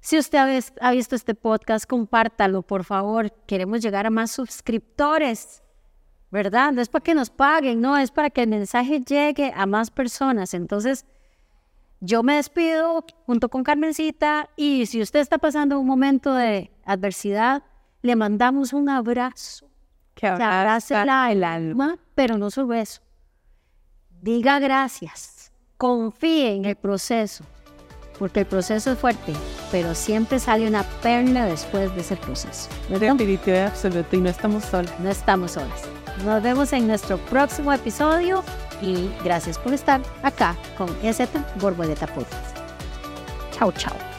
si 0.00 0.18
usted 0.18 0.62
ha, 0.82 0.90
visto 0.90 1.16
este 1.16 1.34
podcast, 1.34 1.86
compártalo, 1.86 2.60
por 2.60 2.84
favor. 2.84 3.32
Queremos 3.46 3.80
llegar 3.80 4.04
a 4.04 4.10
más 4.10 4.30
suscriptores, 4.30 5.62
¿verdad? 6.30 6.70
No 6.72 6.82
es 6.82 6.90
para 6.90 7.02
que 7.02 7.14
nos 7.14 7.30
paguen, 7.30 7.80
no, 7.80 7.96
es 7.96 8.10
para 8.10 8.28
que 8.28 8.42
el 8.42 8.50
mensaje 8.50 9.00
llegue 9.00 9.54
a 9.56 9.64
más 9.64 9.90
personas. 9.90 10.52
Entonces, 10.52 11.06
yo 12.00 12.22
me 12.22 12.36
despido 12.36 13.06
junto 13.24 13.48
con 13.48 13.64
Carmencita 13.64 14.50
y 14.54 14.84
si 14.84 15.00
usted 15.00 15.20
está 15.20 15.38
pasando 15.38 15.80
un 15.80 15.86
momento 15.86 16.34
de 16.34 16.70
adversidad, 16.84 17.62
le 18.02 18.16
mandamos 18.16 18.74
un 18.74 18.90
abrazo 18.90 19.70
Que 20.16 20.26
abrace 20.26 20.94
abraza 20.96 21.30
el 21.30 21.44
alma. 21.44 21.98
pero 22.14 22.36
no 22.38 22.50
solo 22.50 22.74
eso. 22.74 23.00
Diga 24.22 24.58
gracias, 24.58 25.52
confíe 25.76 26.54
en 26.54 26.64
el 26.64 26.74
proceso, 26.74 27.44
porque 28.18 28.40
el 28.40 28.46
proceso 28.46 28.92
es 28.92 28.98
fuerte, 28.98 29.34
pero 29.70 29.94
siempre 29.94 30.38
sale 30.38 30.66
una 30.66 30.82
perla 31.02 31.44
después 31.44 31.94
de 31.94 32.00
ese 32.00 32.16
proceso. 32.16 32.68
Definitivo 32.88 33.38
y 33.46 33.58
absoluto. 33.58 34.16
Y 34.16 34.20
no 34.20 34.30
estamos 34.30 34.64
solos. 34.64 34.90
No 34.98 35.10
estamos 35.10 35.52
solas. 35.52 35.82
Nos 36.24 36.42
vemos 36.42 36.72
en 36.72 36.86
nuestro 36.88 37.18
próximo 37.18 37.72
episodio 37.72 38.42
y 38.80 39.10
gracias 39.22 39.58
por 39.58 39.74
estar 39.74 40.00
acá 40.22 40.56
con 40.78 40.88
EZ 41.02 41.28
Borboleta 41.60 42.06
Podcast. 42.06 42.56
Chao, 43.52 43.70
chao. 43.72 44.15